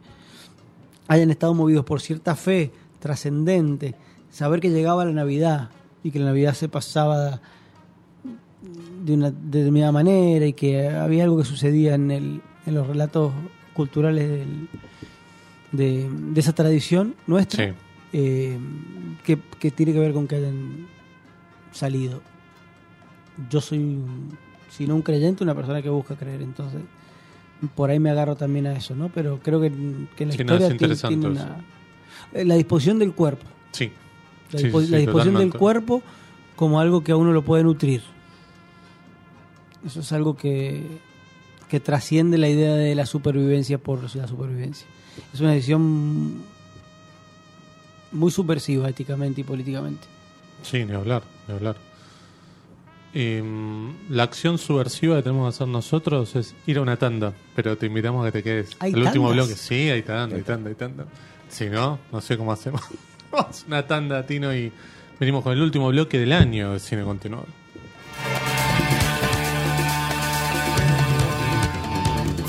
[1.08, 3.94] hayan estado movidos por cierta fe trascendente,
[4.30, 5.68] saber que llegaba la Navidad
[6.04, 7.40] y que la Navidad se pasaba
[9.04, 13.32] de una determinada manera y que había algo que sucedía en, el, en los relatos
[13.74, 14.68] culturales del-
[15.72, 17.72] de, de esa tradición nuestra Sí.
[18.12, 18.58] eh,
[19.24, 20.86] que, que tiene que ver con que hayan
[21.72, 22.22] salido.
[23.50, 24.38] Yo soy, un-
[24.70, 26.80] si no un creyente, una persona que busca creer, entonces
[27.74, 29.08] por ahí me agarro también a eso, ¿no?
[29.08, 29.70] Pero creo que,
[30.16, 31.64] que la Sí, historia tiene- tiene una-
[32.32, 33.90] eh, la disposición del cuerpo, Sí.
[34.52, 36.02] La, Sí, dispo- sí, la disposición del cuerpo
[36.56, 38.02] como algo que a uno lo puede nutrir.
[39.84, 40.82] Eso es algo que,
[41.68, 44.86] que trasciende la idea de la supervivencia por la supervivencia.
[45.32, 46.42] Es una decisión
[48.12, 50.06] muy subversiva éticamente y políticamente.
[50.62, 51.76] Sí, ni hablar, ni hablar.
[53.12, 57.76] Em, la acción subversiva que tenemos que hacer nosotros es ir a una tanda, pero
[57.76, 58.70] te invitamos a que te quedes.
[58.80, 61.06] ¿Hay El último bloque, sí, hay tanda, hay tanda, hay tanda.
[61.48, 62.80] Si no, no sé cómo hacemos.
[63.34, 64.70] Vamos una tanda, Tino, y
[65.18, 67.46] venimos con el último bloque del año de Cine Continuado.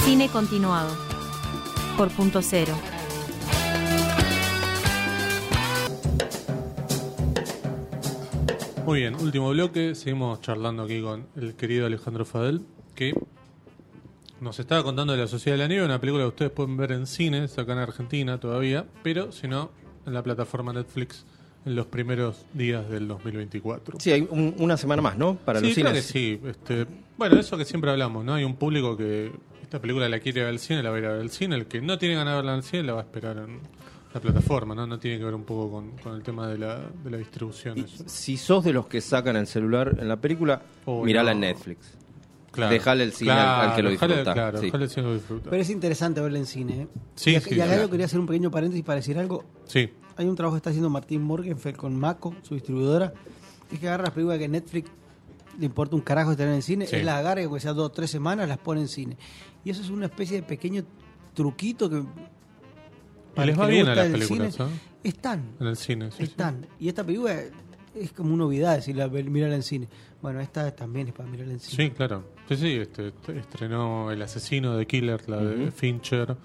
[0.03, 0.95] Cine continuado.
[1.97, 2.77] Por punto cero.
[8.85, 9.95] Muy bien, último bloque.
[9.95, 12.61] Seguimos charlando aquí con el querido Alejandro Fadel,
[12.93, 13.15] que
[14.39, 16.91] nos estaba contando de La Sociedad de la Nieve, una película que ustedes pueden ver
[16.91, 19.71] en cines, acá en Argentina todavía, pero si no,
[20.05, 21.25] en la plataforma Netflix
[21.65, 23.99] en los primeros días del 2024.
[23.99, 25.35] Sí, hay un- una semana más, ¿no?
[25.35, 26.05] Para Sí, los creo cines.
[26.05, 26.39] que sí.
[26.45, 26.85] Este,
[27.17, 28.35] bueno, eso que siempre hablamos, ¿no?
[28.35, 29.31] Hay un público que
[29.63, 31.55] esta película la quiere ver al cine, la va a ir a ver al cine.
[31.55, 33.59] El que no tiene ganas de verla al cine la va a esperar en
[34.13, 34.85] la plataforma, ¿no?
[34.85, 37.79] No tiene que ver un poco con, con el tema de la, de la distribución.
[37.79, 38.03] Y eso.
[38.05, 41.37] si sos de los que sacan el celular en la película, Oh, mirala no.
[41.37, 41.97] en Netflix.
[42.55, 42.71] Claro.
[42.73, 44.33] Dejale el cine al- al que lo dejale- disfruta.
[44.33, 44.65] Claro, Sí.
[44.65, 45.49] dejale el cine lo disfruta.
[45.49, 46.81] Pero es interesante verla en cine.
[46.83, 46.87] ¿eh?
[47.15, 49.43] Sí, y, ac- sí, y quería hacer un pequeño paréntesis para decir algo.
[49.65, 53.11] Sí, Hay un trabajo que está haciendo Martín Morgenfeld con Mako, su distribuidora,
[53.69, 54.89] es que agarra las películas que Netflix
[55.59, 56.95] le importa un carajo de tener en cine, Sí.
[56.95, 59.17] él las agarra y aunque sea dos o tres semanas las pone en cine.
[59.65, 60.83] Y eso es una especie de pequeño
[61.33, 61.97] truquito que...
[61.97, 64.69] y les el va bien a las el películas, cine.
[65.03, 66.23] Están, En el cine, sí, sí.
[66.23, 66.65] están.
[66.79, 67.35] Y esta película
[67.95, 69.87] es como novedad decirla, ver- mirarla en cine.
[70.21, 71.83] Bueno, esta también es para mirarla en cine.
[71.85, 72.23] Sí, claro.
[72.49, 75.71] Sí, sí, este, este, estrenó El asesino de Killer, la de.
[75.71, 76.35] Fincher.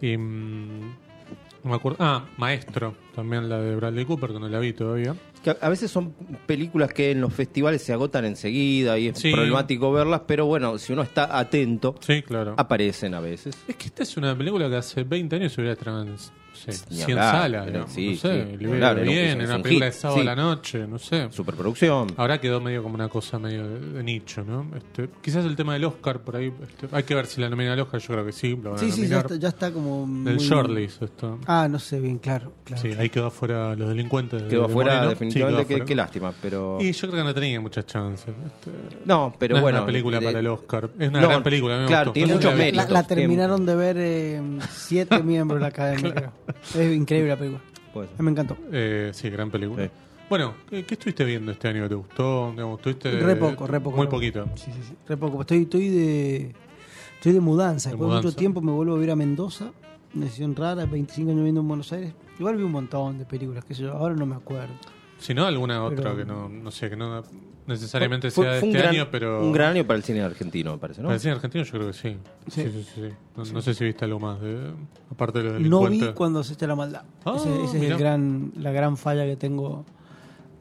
[0.00, 0.16] Y.
[0.16, 1.98] no me acuerdo.
[2.00, 5.14] Ah, Maestro, también la de Bradley Cooper, que no la vi todavía.
[5.44, 6.12] Que a- a veces son
[6.46, 9.30] películas que en los festivales se agotan enseguida y es Sí.
[9.32, 12.54] problemático verlas, pero bueno, si uno está atento, Sí, claro.
[12.56, 13.56] aparecen a veces.
[13.68, 16.04] Es que esta es una película que hace 20 años se hubiera estrenado
[16.68, 17.64] Ni 100 hablar, salas.
[17.66, 17.88] pero ¿no?
[17.88, 20.20] sí, no sé, sí, le es un- bien, es en un una película de sábado
[20.20, 20.26] sí.
[20.28, 21.28] a la noche, no sé.
[21.30, 22.08] Superproducción.
[22.16, 24.66] Ahora quedó medio como una cosa medio de, de nicho, ¿no?
[24.76, 26.52] Este, quizás el tema del Oscar por ahí.
[26.62, 28.50] este, hay que ver si la nominan al Oscar, yo creo que sí.
[28.62, 30.00] Lo van a Sí, sí, ya está, ya está como...
[30.24, 31.38] Del muy- shortlist esto.
[31.46, 32.52] Ah, no sé bien, claro.
[32.64, 32.82] claro.
[32.82, 34.42] Sí, ahí quedó afuera los delincuentes.
[34.42, 35.10] de- Quedó de afuera, Moreno.
[35.10, 35.62] definitivamente.
[35.68, 36.78] Sí, quedó qué, lástima, pero.
[36.80, 38.28] Y yo creo que no tenía muchas chances.
[38.46, 38.70] este,
[39.04, 39.78] No, pero no es bueno.
[39.78, 40.90] una película de- para el Oscar.
[40.98, 41.78] Es una No, gran película.
[41.78, 46.32] me claro, tiene muchos si la terminaron de ver eh, siete miembros de la academia.
[46.74, 47.62] Es increíble la película.
[47.92, 48.22] Puede ser.
[48.22, 48.56] Me encantó.
[48.72, 49.84] Eh, sí, gran película.
[49.84, 49.90] Sí.
[50.28, 52.52] Bueno, ¿qué, qué estuviste viendo este año te gustó?
[52.52, 53.96] Digamos, ¿tuviste Re poco, re poco.
[53.96, 54.48] Muy re poquito.
[54.54, 54.94] Sí, sí, sí.
[55.08, 55.40] Re poco.
[55.40, 56.54] Estoy, estoy de
[57.16, 57.90] estoy de mudanza.
[57.90, 59.72] De Después de mucho tiempo me vuelvo a vivir a Mendoza.
[60.14, 62.14] Una decisión rara, 25 años viviendo en Buenos Aires.
[62.38, 63.92] Igual vi un montón de películas, qué sé yo.
[63.92, 64.74] Ahora no me acuerdo.
[65.20, 67.22] Si no, alguna otra Pero- que no, no sé, que no
[67.66, 69.42] necesariamente Fue- sea de fue un este gran- año, pero.
[69.44, 71.06] Un gran año para el cine argentino, me parece, ¿no?
[71.08, 72.16] Para el cine argentino yo creo que sí.
[72.48, 72.70] Sí, Sí.
[72.70, 72.90] sí, sí.
[73.08, 73.14] sí.
[73.36, 74.72] No, no sé si viste algo más, de,
[75.10, 76.08] aparte de los No delincuentes.
[76.08, 77.02] vi cuando se echa la maldad.
[77.24, 79.84] Ah, ese ese es el gran, la gran falla que tengo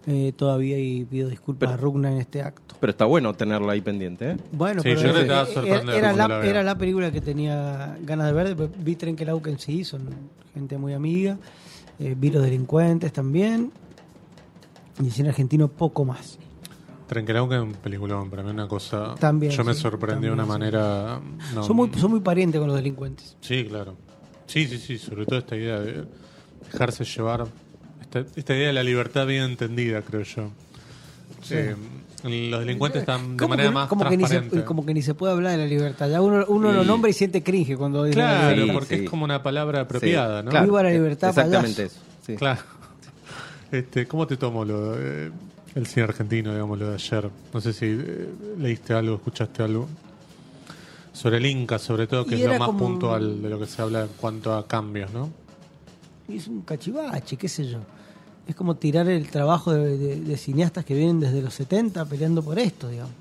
[0.08, 2.76] eh, todavía y pido disculpas Pero- a Rugna en este acto.
[2.80, 4.38] Pero está bueno tenerla ahí pendiente, ¿eh?
[4.52, 6.78] Bueno, Sí, pero yo creo que te va a era- sorprender era, la, era la
[6.78, 8.56] película que tenía ganas de ver.
[8.80, 10.10] Vi Trenkelauken sí, son
[10.54, 11.38] gente muy amiga.
[12.00, 13.72] Eh, vi Los Delincuentes también.
[15.04, 16.38] Y cine argentino poco más.
[17.08, 19.16] Trenquelauque es un peliculón, para mí una cosa...
[19.20, 20.50] También, Yo me sí, sorprendí de una sí.
[20.50, 21.20] manera...
[21.56, 23.36] no- son, muy, son muy parientes con los delincuentes.
[23.42, 23.96] Sí, claro.
[24.46, 26.06] Sí, sí, sí, sobre todo esta idea de
[26.72, 27.48] dejarse llevar,
[28.02, 30.50] esta, esta idea de la libertad bien entendida, creo yo.
[31.52, 31.76] Eh,
[32.50, 34.66] los delincuentes están de Como manera que, más como que ni se, transparente.
[34.68, 36.10] como que ni se puede hablar de la libertad.
[36.10, 36.76] Ya uno, uno Sí.
[36.76, 38.74] lo nombra y siente cringe cuando dice la Claro, libertad.
[38.74, 39.04] porque Sí.
[39.06, 40.52] es como una palabra apropiada, Sí, ¿no?
[40.52, 41.96] claro, Viva la libertad, Exactamente payaso.
[41.96, 42.06] eso.
[42.26, 42.36] sí.
[42.36, 42.62] Claro.
[43.72, 45.32] Este, ¿Cómo te tomo lo de-
[45.76, 47.30] el cine argentino, digamos, lo de ayer?
[47.54, 49.88] No sé si eh, leíste algo, escuchaste algo.
[51.14, 53.66] Sobre el Inca, sobre todo, que Y es lo más como- puntual de lo que
[53.68, 55.30] se habla en cuanto a cambios, ¿no?
[56.28, 57.80] Y es un cachivache, qué sé yo.
[58.48, 62.42] Es como tirar el trabajo de, de- de cineastas que vienen desde los 70 peleando
[62.42, 63.12] por esto, digamos.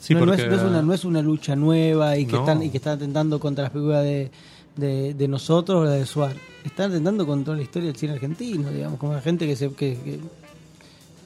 [0.00, 2.68] Sí, no, es, no es una, no es una lucha nueva y que, están, y
[2.68, 4.30] que están atentando contra las películas de,
[4.76, 6.40] de, de nosotros o la de Suárez.
[6.64, 9.68] Están atentando contra la historia del cine argentino, digamos, como la gente que se...
[9.72, 10.14] Que, que,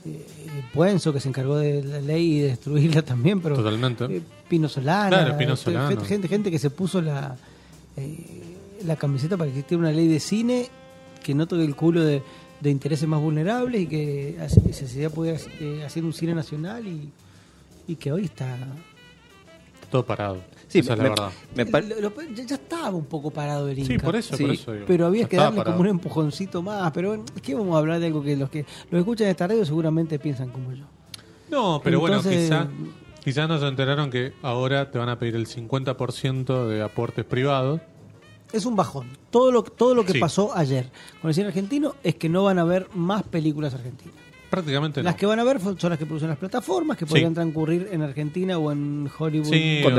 [0.08, 0.26] eh,
[0.72, 4.04] Puenzo, que se encargó de la ley y de destruirla también, pero Totalmente.
[4.04, 6.00] eh, Pino Solana, Claro, Pino este, Solano.
[6.04, 7.36] gente, gente, que se puso la,
[7.96, 8.16] eh,
[8.84, 10.68] la camiseta para que existiera una ley de cine
[11.22, 12.22] que no toque el culo de,
[12.60, 14.36] de intereses más vulnerables y que
[14.72, 15.38] se seguía poder
[15.84, 17.10] hacer un cine nacional y,
[17.86, 18.56] y que hoy está
[19.90, 20.38] Todo parado.
[20.68, 21.30] Sí, Esa es la me- verdad.
[21.54, 23.88] me Lo- lo- ya, estaba un poco parado el Inca.
[23.94, 24.84] Sí, por eso, Sí, por eso digo.
[24.86, 25.76] Pero había Ya que darle parado.
[25.76, 26.90] como un empujoncito más.
[26.92, 29.46] Pero bueno, es que vamos a hablar de algo que los que los escuchan esta
[29.46, 30.84] radio seguramente piensan como yo.
[31.50, 35.36] No, pero Entonces- bueno, quizá, quizá no se enteraron que ahora te van a pedir
[35.36, 37.80] el 50% de aportes privados.
[38.52, 39.06] Es un bajón.
[39.30, 40.18] Todo lo, todo lo que Sí.
[40.20, 40.90] pasó ayer
[41.22, 44.14] con el cine argentino es que no van a haber más películas argentinas.
[44.50, 45.18] Prácticamente Las no.
[45.18, 47.10] que van a ver son son las que producen las plataformas, que Sí.
[47.10, 49.46] podrían transcurrir en Argentina o en Hollywood.
[49.50, 49.94] Sí, con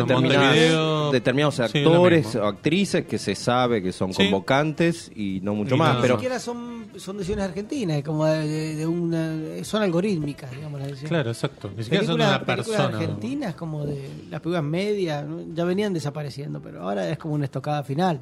[1.11, 4.23] determinados actores o actrices que se sabe que son Sí.
[4.23, 5.87] convocantes y no mucho Y más.
[5.89, 10.79] nada Ni pero siquiera son, son decisiones argentinas, es como de, una, son algorítmicas, digamos.
[10.79, 11.09] Las decisiones.
[11.09, 11.71] Claro, exacto.
[11.77, 12.97] Ni siquiera son de películas, una películas persona.
[12.97, 15.41] argentinas como de las películas medias ¿no?
[15.53, 18.19] ya venían desapareciendo pero ahora es como una estocada final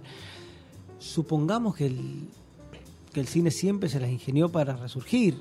[0.99, 2.27] supongamos que el
[3.13, 5.35] que el cine siempre se las ingenió para resurgir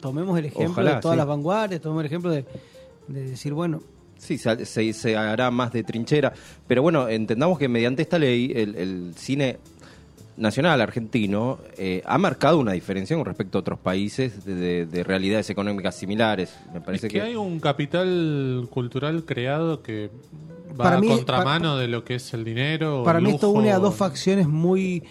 [0.00, 1.18] tomemos el ejemplo Ojalá, de todas sí.
[1.18, 2.44] las vanguardias tomemos el ejemplo de,
[3.08, 3.80] de decir bueno
[4.18, 6.32] Sí, se, se- se hará más de trinchera.
[6.66, 9.58] Pero bueno, entendamos que mediante esta ley el, el cine
[10.38, 15.04] nacional argentino eh, ha marcado una diferencia con respecto a otros países de, de- de
[15.04, 16.54] realidades económicas similares.
[16.72, 20.10] Me Es parece que, que, hay un capital cultural creado que
[20.72, 23.02] va Para a mí- contramano de lo que es el dinero.
[23.04, 25.04] para el mí esto une a dos facciones muy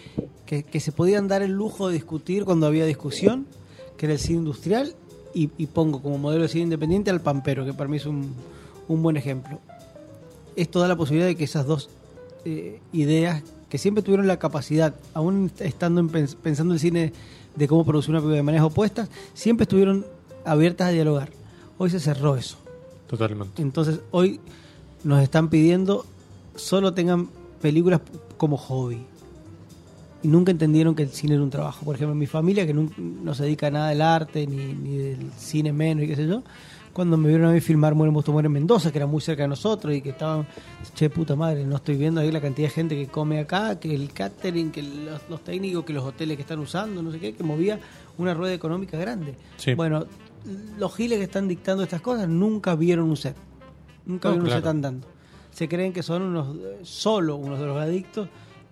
[0.46, 3.46] que, que se podían dar el lujo de discutir cuando había discusión
[3.96, 4.94] que era el cine industrial
[5.34, 8.32] y, y pongo como modelo de cine independiente al Pampero que para mí es un,
[8.88, 9.58] un buen ejemplo
[10.56, 11.90] esto da la posibilidad de que esas dos
[12.44, 17.12] eh, ideas que siempre tuvieron la capacidad, aún estando en pens- pensando el cine
[17.56, 20.06] de cómo producir una película de maneras opuestas, siempre estuvieron
[20.44, 21.30] abiertas a dialogar.
[21.76, 22.56] Hoy se cerró eso.
[23.08, 23.60] Totalmente.
[23.60, 24.40] Entonces hoy
[25.04, 26.06] nos están pidiendo
[26.54, 27.28] solo tengan
[27.60, 28.00] películas
[28.38, 29.04] como hobby.
[30.26, 31.84] Nunca entendieron que el cine era un trabajo.
[31.84, 34.96] Por ejemplo, mi familia, que nun- no, se dedica a nada del arte, ni, ni
[34.96, 36.42] del cine menos, y qué sé yo,
[36.92, 39.42] cuando me vieron a mí filmar Muere Mosto Muere en Mendoza, que era muy cerca
[39.42, 40.46] de nosotros, y que estaban,
[40.94, 43.94] che, puta madre, no estoy viendo ahí la cantidad de gente que come acá, que
[43.94, 47.34] el catering, que los, los técnicos, que los hoteles que están usando, no sé qué,
[47.34, 47.78] que movía
[48.18, 49.34] una rueda económica grande.
[49.58, 49.74] Sí.
[49.74, 50.06] Bueno,
[50.78, 53.36] los giles que están dictando estas cosas nunca vieron un set.
[54.06, 54.60] Nunca No, vieron un claro.
[54.62, 55.06] set andando.
[55.50, 58.28] Se creen que son unos solo unos drogadictos.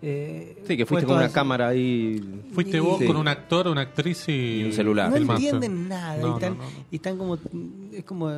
[0.06, 2.20] Eh, sí, que fuiste con una cámara ahí.
[2.52, 3.06] Fuiste vos Sí.
[3.06, 5.08] con un actor, un actriz y, Y un celular.
[5.08, 5.44] No filmaste.
[5.48, 6.76] entienden nada No, y, están, no, no, no.
[6.90, 7.38] y están como.
[7.92, 8.28] Es como.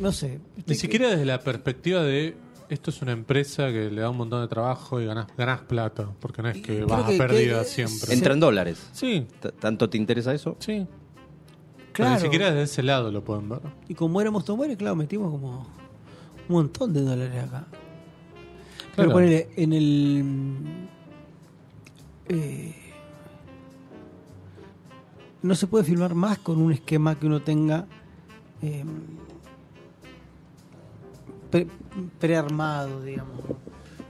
[0.00, 0.40] No sé.
[0.66, 2.34] Ni siquiera desde la perspectiva de
[2.70, 6.08] esto es una empresa que le da un montón de trabajo y ganás, ganás plata,
[6.18, 8.14] porque no es que Creo vas que- a pérdida que- siempre.
[8.14, 8.88] Entra en dólares.
[8.92, 9.26] Sí,
[9.60, 10.56] ¿Tanto te interesa eso?
[10.60, 10.86] sí.
[11.92, 12.14] Pero Claro.
[12.14, 13.60] ni siquiera desde ese lado lo pueden ver.
[13.86, 15.66] Y como éramos Muere, claro, metimos como
[16.48, 17.66] un montón de dólares acá.
[18.96, 19.12] Pero Claro.
[19.12, 20.24] ponele, en el.
[22.28, 22.74] Eh,
[25.42, 27.86] no se puede filmar más con un esquema que uno tenga
[28.62, 28.84] eh,
[31.50, 31.66] pre-
[32.18, 33.40] prearmado, digamos.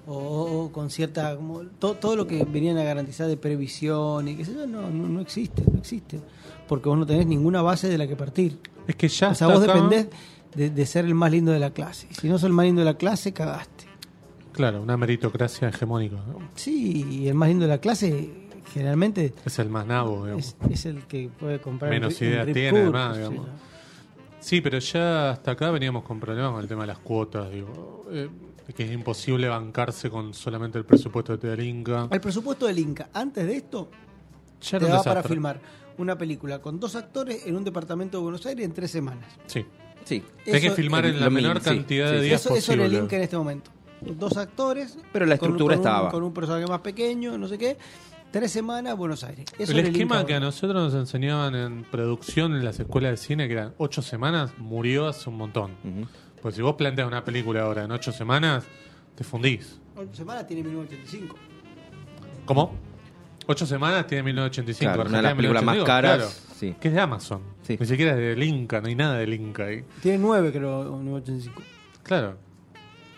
[0.06, 1.36] O, o- con cierta.
[1.36, 5.08] Como, todo lo que venían a garantizar de previsión y qué sé yo, no, no,
[5.08, 6.20] no existe, no existe.
[6.68, 8.58] Porque vos no tenés ninguna base de la que partir.
[8.86, 10.08] Es que ya O sea, vos acá- dependés
[10.54, 12.08] de, de ser el más lindo de la clase.
[12.10, 13.84] Y si no sos el más lindo de la clase, cagaste.
[14.52, 16.16] Claro, una meritocracia hegemónica.
[16.16, 16.38] ¿no?
[16.54, 18.30] Sí, y el más lindo de la clase
[18.72, 20.46] generalmente Es el más nabo, digamos.
[20.46, 23.46] es, es el que puede comprar Menos un, ri- un idea tiene, además, digamos.
[24.40, 27.50] Sí, pero ya hasta acá veníamos con problemas con el tema de las cuotas.
[27.50, 28.28] Digo, eh,
[28.74, 32.08] que es imposible bancarse con solamente el presupuesto de Tealinca.
[32.10, 33.88] El presupuesto del Inca, antes de esto,
[34.60, 35.60] Ya te daba para filmar
[35.98, 39.26] una película con dos actores en un departamento de Buenos Aires en tres semanas.
[39.46, 39.64] Sí.
[40.04, 40.22] Sí.
[40.46, 42.26] Hay que Eso- filmar en la menor cantidad sí, de sí.
[42.26, 42.86] días Eso, eso posible.
[42.86, 43.70] el Inca en este momento.
[44.16, 44.98] Dos actores.
[45.12, 46.10] Pero la con un- estructura con estaba.
[46.10, 47.76] Con un personaje más pequeño, no sé qué.
[48.30, 49.44] Tres semanas, Buenos Aires.
[49.58, 53.46] Eso el esquema que a nosotros nos enseñaban en producción en las escuelas de cine,
[53.46, 55.72] que eran ocho semanas, murió hace un montón.
[55.84, 56.06] Ujú.
[56.40, 58.64] Pues si vos planteas una película ahora en ocho semanas,
[59.14, 59.78] te fundís.
[59.96, 61.36] Ocho semanas tiene 1985.
[62.46, 62.74] ¿Cómo?
[63.46, 64.92] Ocho semanas tiene 1985.
[64.94, 66.56] Claro, una de las películas más 1985, caras, claro.
[66.58, 66.74] sí.
[66.80, 67.42] Que es de Amazon.
[67.62, 67.76] Sí.
[67.78, 69.84] Ni siquiera es del Inca, no hay nada del Inca ahí.
[70.00, 71.62] Tiene nueve, creo, 1985.
[72.02, 72.38] Claro.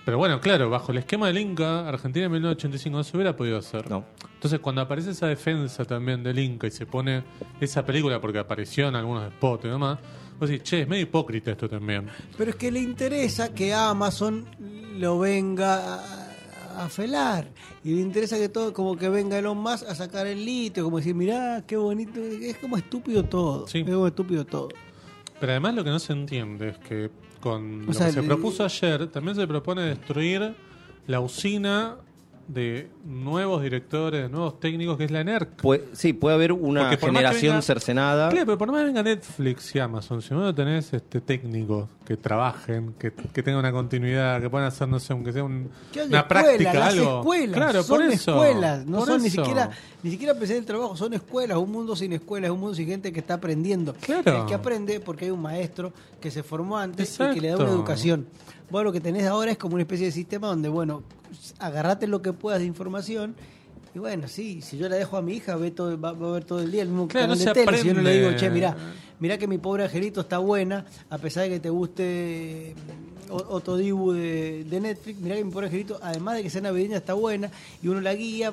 [0.04, 3.58] Pero bueno, claro, bajo el esquema del Inca, Argentina en 1985 no se hubiera podido
[3.58, 3.88] hacer.
[3.88, 4.04] No.
[4.34, 7.22] Entonces, cuando aparece esa defensa también del Inca y se pone
[7.60, 9.98] esa película porque apareció en algunos spots y demás,
[10.38, 12.08] vos decís, che, es medio hipócrita esto también.
[12.36, 14.44] Pero es que le interesa que Amazon
[14.98, 17.48] lo venga a, a felar.
[17.82, 20.98] Y le interesa que todo, como que venga Elon Musk a sacar el litio, como
[20.98, 22.20] decir, mirá, qué bonito.
[22.20, 23.66] Es como estúpido todo.
[23.66, 23.80] Sí.
[23.80, 24.68] Es como estúpido todo.
[25.40, 27.10] Pero además lo que no se entiende es que
[27.44, 30.54] con O lo sea, que se el- propuso ayer, también se propone destruir
[31.06, 31.96] la usina
[32.48, 35.60] de nuevos directores, de nuevos técnicos, que es la ENERC.
[35.62, 38.28] Pue- sí, puede haber una por generación venga- cercenada.
[38.28, 42.94] Claro, pero por más venga Netflix y Amazon, si no tenés este, técnicos que trabajen,
[42.98, 46.08] que, que tengan una continuidad, que puedan hacer, no sé, aunque sea un- Que haya
[46.08, 47.18] una escuelas, práctica, las algo.
[47.20, 48.30] escuelas, claro, son por eso.
[48.32, 49.70] escuelas, no por son ni siquiera
[50.02, 52.86] ni siquiera pensar en el trabajo, son escuelas, un mundo sin escuelas, un mundo sin
[52.86, 53.94] gente que está aprendiendo.
[54.00, 54.42] Claro.
[54.42, 57.56] El que aprende porque hay un maestro que se formó antes y que le da
[57.56, 58.26] una educación.
[58.70, 61.02] Vos lo que tenés ahora es como una especie de sistema donde, bueno,
[61.58, 63.34] agarrate lo que puedas de información
[63.94, 66.32] y bueno, sí, si yo la dejo a mi hija, ve todo, va, va a
[66.32, 67.76] ver todo el día el mismo Claro, no de.
[67.78, 68.76] Si yo no le digo, che, mirá,
[69.20, 72.74] mirá que mi pobre angelito está buena, a pesar de que te guste eh,
[73.30, 76.60] o- Otto Dibu de, de Netflix, mirá que mi pobre angelito, además de que sea
[76.62, 77.50] navideña, está buena,
[77.84, 78.50] y uno la guía.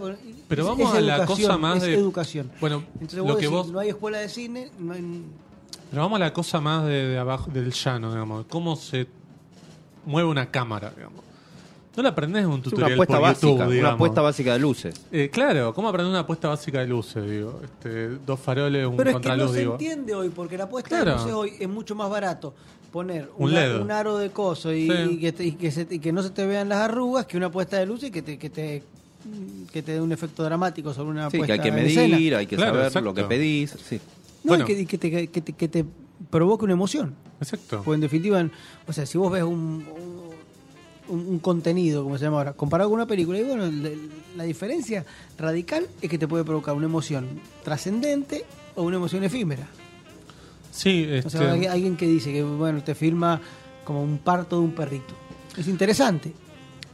[0.47, 2.51] Pero es- vamos es a la cosa más es de- educación.
[2.61, 5.23] Bueno, Entonces lo vos que decís, vos- no hay escuela de cine, no hay...
[5.89, 8.45] Pero vamos a la cosa más de, de abajo, del llano, digamos.
[8.47, 9.07] Cómo se
[10.05, 11.21] mueve una cámara, digamos.
[11.95, 13.93] No la aprendés en un Es una tutorial apuesta por básica, YouTube, una digamos.
[13.95, 15.01] apuesta básica de luces.
[15.11, 17.29] Eh, claro, ¿cómo aprender una apuesta básica de luces?
[17.29, 19.71] Digo, este, dos faroles, un Pero es que contraluz, no se digo.
[19.73, 21.11] entiende hoy, porque la apuesta Claro.
[21.11, 22.53] de luces hoy es mucho más barato
[22.93, 23.81] poner Un una- LED.
[23.81, 24.93] un aro de coso y, Sí.
[25.11, 27.35] y que, te- y que se- y que no se te vean las arrugas que
[27.37, 28.83] una apuesta de luces que te, que te
[29.71, 32.47] que te dé un efecto dramático sobre una Sí, puesta que hay que medir, hay
[32.47, 33.05] que Claro, saber exacto.
[33.05, 33.69] lo que pedís.
[33.87, 33.97] Sí.
[34.43, 34.63] No, Bueno.
[34.63, 35.85] y que, y que te, que, te, que te
[36.31, 37.13] provoque una emoción.
[37.39, 37.81] Exacto.
[37.85, 38.43] Pues en definitiva,
[38.87, 39.85] o sea, si vos ves un,
[41.11, 43.69] un, un contenido, como se llama ahora, comparado con una película, y bueno,
[44.35, 45.05] la diferencia
[45.37, 47.27] radical es que te puede provocar una emoción
[47.63, 48.45] trascendente
[48.75, 49.67] o una emoción efímera.
[50.71, 53.41] Sí, O este, sea, hay alguien que dice que, bueno, te firma
[53.83, 55.13] como un parto de un perrito.
[55.57, 56.33] Es interesante.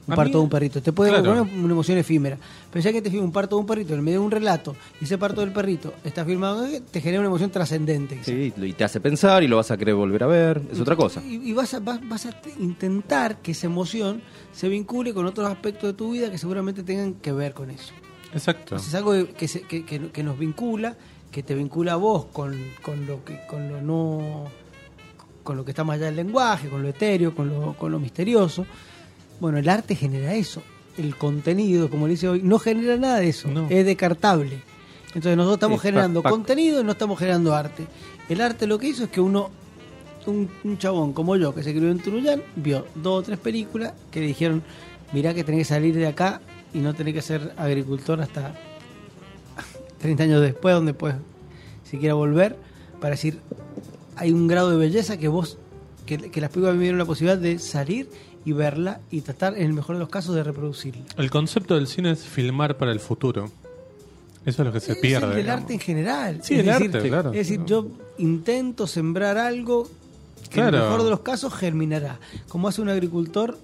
[0.07, 0.81] Un parto de un perrito.
[0.81, 1.31] Te puede claro.
[1.31, 2.37] una, una emoción efímera.
[2.71, 4.75] Pero ya que te firma un parto de un perrito en medio de un relato
[5.01, 8.19] y ese parto del perrito está firmado, te genera una emoción trascendente.
[8.23, 10.61] Sí, y te hace pensar y lo vas a querer volver a ver.
[10.71, 11.21] Es otra cosa.
[11.23, 14.21] Y, y vas, a, vas, vas a te- intentar que esa emoción
[14.53, 17.91] se vincule con otros aspectos de tu vida que seguramente tengan que ver con eso.
[18.33, 18.75] exacto.
[18.75, 20.95] Entonces, es algo que, que, se- que- que- que nos vincula,
[21.31, 24.45] que te vincula a vos con, con lo que con lo no
[25.43, 27.99] con lo que está más allá del lenguaje, con lo etéreo, con lo, con lo
[27.99, 28.65] misterioso.
[29.39, 30.61] Bueno, el arte genera eso.
[30.97, 33.47] El contenido, como le dice hoy, no genera nada de eso.
[33.49, 33.67] No.
[33.69, 34.61] Es descartable.
[35.07, 37.87] Entonces nosotros estamos Sí, generando contenido y no estamos generando arte.
[38.29, 39.49] El arte lo que hizo es que uno,
[40.25, 43.93] un, un chabón como yo, que se crió en Turuyán, vio dos o tres películas
[44.11, 44.63] que le dijeron,
[45.13, 46.41] mirá que tenés que salir de acá
[46.73, 48.53] y no tenés que ser agricultor hasta
[49.99, 51.17] 30 años después, donde puedes
[51.83, 52.57] siquiera volver,
[52.99, 53.39] para decir,
[54.15, 55.57] hay un grado de belleza que vos,
[56.05, 58.09] que, que las películas me dieron la posibilidad de salir
[58.47, 61.03] y verla y tratar, en el mejor de los casos, de reproducirla.
[61.17, 63.51] El concepto del cine es filmar para el futuro.
[64.45, 65.25] Eso es lo que se Es pierde.
[65.25, 65.61] el del digamos.
[65.63, 66.39] arte en general.
[66.41, 67.29] Sí, es el decir, arte, claro.
[67.31, 67.87] Es decir, yo
[68.17, 69.89] intento sembrar algo
[70.49, 72.19] que en el mejor de los casos germinará.
[72.47, 73.57] Como hace un agricultor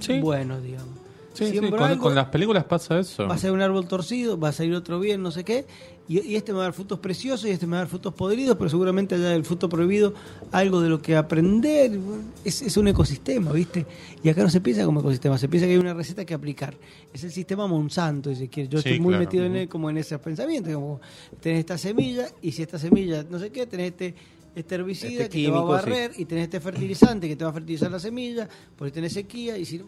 [0.00, 0.20] Sí.
[0.20, 0.88] bueno, digamos.
[1.34, 3.26] Sí, sí, con, algo, con las películas pasa eso.
[3.26, 5.66] va a ser un árbol torcido, va a salir otro bien, no sé qué,
[6.08, 7.88] y, y este me va a dar frutos preciosos y este me va a dar
[7.88, 10.12] frutos podridos, pero seguramente allá del fruto prohibido
[10.50, 11.98] algo de lo que aprender,
[12.44, 13.86] es, es un ecosistema, ¿viste?
[14.22, 16.74] Y acá no se piensa como ecosistema, se piensa que hay una receta que aplicar.
[17.12, 18.68] Es el sistema Monsanto, si quiere.
[18.68, 19.24] Yo Sí, estoy muy claro.
[19.24, 21.00] metido en él, como en esos pensamientos, como
[21.40, 24.14] tenés esta semilla y si esta semilla, no sé qué, tenés este
[24.54, 25.90] este herbicida Este que te va a químico, sí.
[25.90, 29.56] barrer y tenés este fertilizante que te va a fertilizar la semilla, porque tenés sequía
[29.56, 29.80] y si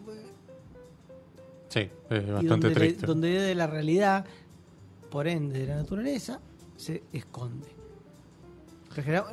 [1.75, 3.05] Sí, es y bastante donde, triste.
[3.05, 4.25] donde de la realidad,
[5.11, 6.39] por ende de la naturaleza,
[6.77, 7.67] se esconde.
[8.95, 9.25] Regenera-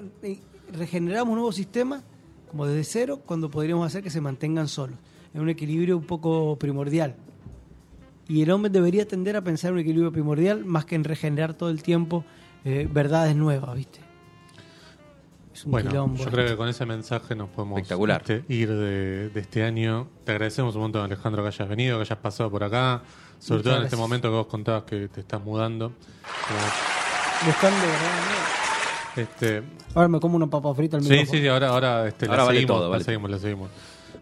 [0.72, 2.02] Regeneramos un nuevo sistema
[2.50, 4.98] como desde cero cuando podríamos hacer que se mantengan solos,
[5.32, 7.14] en un equilibrio un poco primordial.
[8.28, 11.54] Y el hombre debería tender a pensar en un equilibrio primordial más que en regenerar
[11.54, 12.24] todo el tiempo
[12.64, 14.00] eh, verdades nuevas, ¿viste?
[15.54, 18.22] Es un Bueno, quilombo yo creo que con ese mensaje nos podemos Espectacular.
[18.22, 20.08] este, ir de, de este año.
[20.24, 23.02] Te agradecemos un montón, Alejandro, que hayas venido, que hayas pasado por acá.
[23.38, 25.92] Sobre Muchas todo en este momento que vos contabas que te estás mudando.
[26.48, 26.60] Como,
[27.46, 28.32] Buscando verdad.
[29.16, 29.62] Este,
[29.94, 31.32] Ahora me como una papa frita al sí, micrófono.
[31.36, 33.00] sí, sí, ahora, ahora, este, la Ahora vale seguimos, todo, vale.
[33.00, 33.70] la seguimos, la seguimos.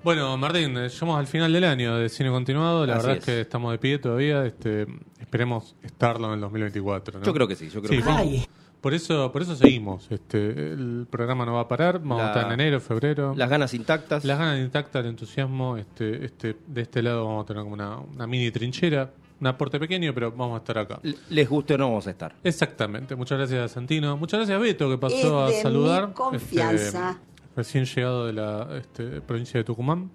[0.02, 2.86] Bueno, Martín, eh, llegamos al final del año de Cine Continuado.
[2.86, 3.28] La Así verdad es.
[3.28, 3.34] es.
[3.34, 4.44] que estamos de pie todavía.
[4.46, 4.86] Este,
[5.20, 7.18] esperemos estarlo en el 2024.
[7.20, 7.24] ¿no?
[7.24, 8.48] Yo creo que sí, yo creo Sí, que vamos.
[8.80, 10.06] Por eso, por eso seguimos.
[10.10, 11.98] Este, el programa no va a parar.
[11.98, 13.34] Vamos a estar en enero, febrero.
[13.36, 14.24] Las ganas intactas.
[14.24, 15.76] Las ganas intactas, el entusiasmo.
[15.76, 19.10] Este, este, de este lado vamos a tener como una, una mini trinchera.
[19.40, 21.00] Un aporte pequeño, pero vamos a estar acá.
[21.30, 22.34] Les guste o no, vamos a estar.
[22.44, 23.16] Exactamente.
[23.16, 24.16] Muchas gracias, Santino.
[24.18, 26.12] Muchas gracias, Beto, que Es pasó a de mi saludar.
[26.12, 27.10] confianza.
[27.12, 30.10] Este, recién llegado de la este, provincia de Tucumán.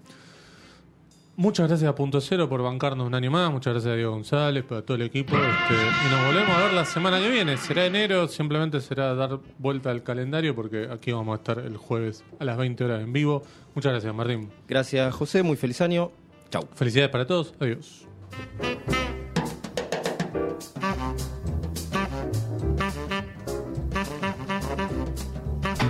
[1.38, 3.52] Muchas gracias a Punto Cero por bancarnos un año más.
[3.52, 5.36] Muchas gracias a Diego González, para todo el equipo.
[5.36, 7.58] Este, y nos volvemos a ver la semana que viene.
[7.58, 12.24] Será enero, simplemente será dar vuelta al calendario porque aquí vamos a estar el jueves
[12.38, 13.42] a las 20 horas en vivo.
[13.74, 14.50] Muchas gracias, Martín.
[14.66, 15.42] Gracias, José.
[15.42, 16.10] Muy feliz año.
[16.48, 16.66] Chau.
[16.74, 17.52] Felicidades para todos.
[17.60, 18.06] Adiós.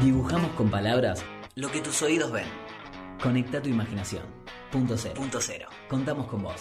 [0.02, 1.24] Dibujamos con palabras
[1.54, 2.46] lo que tus oídos ven.
[3.22, 4.35] Conecta tu imaginación.
[4.76, 5.14] Punto cero.
[5.16, 5.68] Punto cero.
[5.88, 6.60] Contamos con vos.